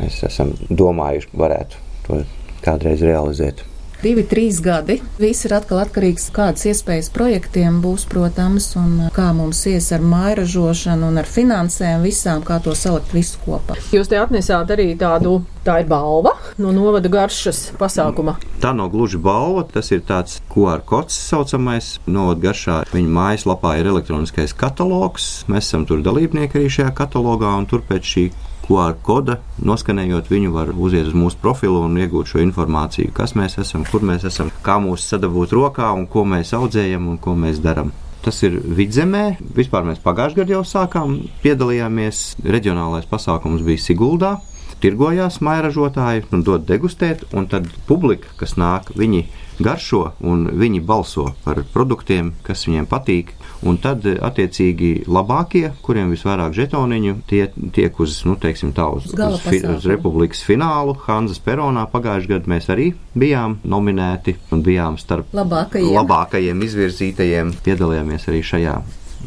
Mēs 0.00 0.22
esam 0.26 0.56
domājuši, 0.72 1.30
varētu 1.36 1.84
to 2.06 2.22
kādreiz 2.64 3.04
realizēt 3.04 3.62
divi, 4.02 4.24
trīs 4.26 4.60
gadi. 4.64 4.98
Viss 5.20 5.46
ir 5.48 5.54
atkal 5.56 5.82
atkarīgs 5.84 6.28
no 6.30 6.36
kādas 6.36 6.66
iespējas 6.68 7.10
projektiem 7.14 7.80
būs, 7.84 8.06
protams, 8.10 8.70
un 8.78 9.06
uh, 9.06 9.10
kā 9.14 9.30
mums 9.36 9.62
ies 9.70 9.90
ar 9.94 10.04
mairažošanu 10.04 11.10
un 11.10 11.20
ar 11.22 11.28
finansēm 11.30 12.04
visām, 12.06 12.44
kā 12.46 12.58
to 12.64 12.74
salikt 12.76 13.14
visu 13.16 13.40
kopā. 13.44 13.78
Jūs 13.94 14.10
te 14.12 14.20
atnesāt 14.20 14.72
arī 14.74 14.92
tādu, 14.98 15.38
tā 15.66 15.80
ir 15.82 15.90
balva 15.90 16.36
no 16.62 16.72
novada 16.74 17.10
garšas 17.12 17.72
pasākuma. 17.80 18.36
Tā 18.62 18.72
nav 18.76 18.92
gluži 18.94 19.20
balva, 19.22 19.66
tas 19.68 19.90
ir 19.94 20.04
tāds 20.06 20.40
QR 20.52 20.84
kods 20.86 21.16
saucamais. 21.30 21.96
Novada 22.06 22.48
garšā 22.48 22.80
viņa 22.92 23.14
mājaslapā 23.18 23.76
ir 23.80 23.90
elektroniskais 23.90 24.54
katalogs. 24.56 25.44
Mēs 25.50 25.70
esam 25.70 25.86
tur 25.88 26.04
dalībnieki 26.06 26.60
arī 26.60 26.72
šajā 26.78 26.92
katalogā, 26.96 27.52
un 27.58 27.68
tur 27.70 27.84
pēc 27.86 28.12
šī 28.12 28.26
QR 28.66 28.96
koda, 29.06 29.38
noskanējot 29.62 30.30
viņu, 30.30 30.50
var 30.54 30.72
uziet 30.74 31.06
uz 31.10 31.14
mūsu 31.16 31.38
profilu 31.42 31.84
un 31.86 31.94
iegūt 32.02 32.32
šo 32.32 32.42
informāciju, 32.42 33.12
kas 33.14 33.36
mēs 33.38 33.58
esam, 33.62 33.86
kur 33.86 34.02
mēs 34.06 34.26
esam, 34.26 34.50
kā 34.66 34.80
mūs 34.82 35.06
sadabūt 35.12 35.54
rokā 35.54 35.92
un 35.94 36.08
ko 36.10 36.26
mēs 36.26 36.50
audzējam 36.56 37.06
un 37.12 37.20
ko 37.22 37.36
mēs 37.38 37.62
darām. 37.62 37.92
Tas 38.26 38.40
ir 38.42 38.56
vidzemē. 38.58 39.36
Vispār 39.54 39.84
mēs 39.86 40.00
pagājušajā 40.02 40.40
gadā 40.40 40.56
jau 40.56 40.64
sākām, 40.66 41.12
piedalījāmies. 41.44 42.24
Reģionālais 42.42 43.06
pasākums 43.06 43.62
bija 43.62 43.84
Siguldā. 43.84 44.32
Tirgojās 44.82 45.40
mairažotāji 45.40 46.26
un 46.36 46.44
dod 46.44 46.66
degustēt, 46.68 47.24
un 47.32 47.48
tad 47.48 47.68
publika, 47.88 48.28
kas 48.36 48.58
nāk, 48.60 48.92
viņi 48.96 49.24
garšo 49.62 50.02
un 50.20 50.46
viņi 50.52 50.82
balso 50.84 51.30
par 51.44 51.62
produktiem, 51.72 52.34
kas 52.44 52.66
viņiem 52.68 52.88
patīk. 52.90 53.32
Un 53.66 53.78
tad, 53.80 54.04
attiecīgi, 54.04 55.06
labākie, 55.08 55.70
kuriem 55.82 56.10
visvairāk 56.12 56.52
žetoniņu, 56.54 57.14
tie 57.30 57.46
tiek 57.72 58.00
uz, 58.04 58.18
nu, 58.28 58.36
teiksim, 58.40 58.74
tā, 58.76 58.84
uz, 58.92 59.08
uz, 59.08 59.38
fi, 59.46 59.62
uz 59.64 59.86
republikas 59.88 60.44
finālu. 60.44 60.92
Hanzas 61.06 61.40
Peronā 61.42 61.86
pagājušajā 61.90 62.34
gadā 62.34 62.52
mēs 62.52 62.68
arī 62.72 62.90
bijām 63.16 63.56
nominēti 63.64 64.36
un 64.52 64.62
bijām 64.66 65.00
starp 65.00 65.32
labākajiem, 65.36 65.96
labākajiem 65.96 66.64
izvirzītajiem. 66.68 67.56
Piedalījāmies 67.64 68.28
arī 68.28 68.44
šajā 68.44 68.76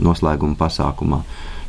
noslēguma 0.05 0.59
pasākumā. 0.61 1.23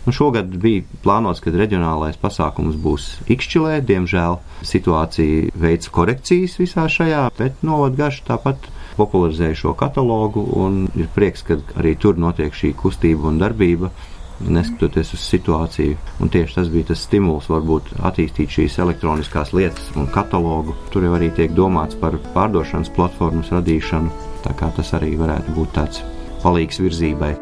Nu, 0.07 0.13
šogad 0.17 0.55
bija 0.57 0.83
plānots, 1.05 1.43
ka 1.45 1.53
reģionālais 1.53 2.17
pasākums 2.21 2.79
būs 2.81 3.09
Ikšķilē. 3.31 3.81
Diemžēl 3.85 4.39
situācija 4.65 5.51
veids 5.61 5.91
korekcijas 5.93 6.57
visā 6.61 6.87
šajā, 6.89 7.27
bet 7.37 7.61
novadgaši 7.67 8.25
tāpat 8.31 8.71
popularizēja 8.97 9.59
šo 9.61 9.75
katalogu, 9.79 10.45
un 10.57 10.87
ir 10.97 11.11
prieks, 11.15 11.45
ka 11.45 11.61
arī 11.81 11.95
tur 12.01 12.17
notiek 12.21 12.57
šī 12.57 12.73
kustība 12.81 13.29
un 13.31 13.43
darbība. 13.43 13.93
Neskatoties 14.41 15.13
uz 15.13 15.21
situāciju, 15.21 15.99
un 16.25 16.31
tieši 16.33 16.57
tas 16.57 16.71
bija 16.73 16.89
tas 16.95 17.03
stimuls, 17.05 17.51
varbūt 17.53 17.93
attīstīt 18.01 18.57
šīs 18.57 18.79
elektroniskās 18.81 19.53
lietas 19.53 19.93
un 20.01 20.09
katalogu. 20.09 20.79
Tur 20.95 21.05
jau 21.05 21.13
arī 21.19 21.29
tiek 21.37 21.53
domāts 21.53 22.01
par 22.01 22.17
pārdošanas 22.33 22.89
platformas 22.97 23.53
radīšanu, 23.53 24.17
tā 24.49 24.57
kā 24.57 24.73
tas 24.81 24.97
arī 24.97 25.13
varētu 25.21 25.61
būt 25.61 25.77
tāds 25.77 26.01
palīgs 26.41 26.81
virzībai. 26.81 27.35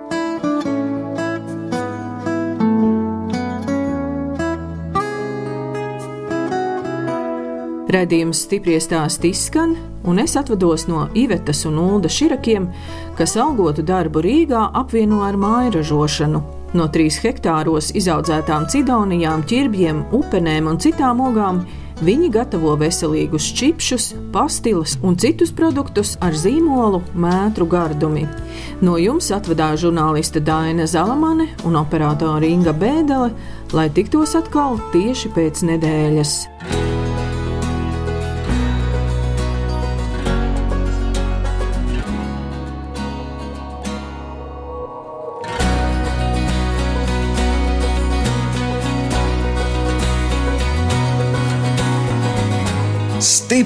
Radījums 7.88 8.42
stipri 8.44 8.74
stāst 8.84 9.22
izskan, 9.24 9.70
un 10.04 10.18
es 10.20 10.34
atvados 10.36 10.84
no 10.90 11.06
Ivetas 11.16 11.62
un 11.64 11.78
Ulda 11.80 12.10
Širakiem, 12.12 12.66
kas 13.16 13.32
algotu 13.40 13.80
darbu 13.80 14.20
Rīgā 14.20 14.66
apvieno 14.76 15.22
ar 15.24 15.38
māju 15.40 15.78
ražošanu. 15.78 16.42
No 16.76 16.84
trīs 16.92 17.16
hektāros 17.22 17.94
izaudzētām 17.96 18.66
cidonijām, 18.68 19.40
ķirbjiem, 19.48 20.02
upenēm 20.18 20.68
un 20.68 20.76
citām 20.84 21.22
ogām 21.24 21.62
viņi 22.04 22.28
gatavo 22.34 22.74
veselīgus 22.76 23.46
čipšus, 23.56 24.10
pastilas 24.36 24.98
un 25.00 25.16
citus 25.16 25.48
produktus 25.56 26.12
ar 26.20 26.36
zīmolu 26.36 27.00
mētru 27.16 27.64
gardumi. 27.72 28.26
No 28.84 28.98
jums 29.00 29.32
atvedās 29.32 29.80
žurnāliste 29.80 30.44
Dāna 30.44 30.84
Zalamane 30.84 31.48
un 31.64 31.80
operātore 31.80 32.52
Inga 32.52 32.76
Bēdele, 32.76 33.32
lai 33.72 33.88
tiktos 33.88 34.36
atkal 34.36 34.76
tieši 34.92 35.32
pēc 35.32 35.64
nedēļas. 35.72 36.36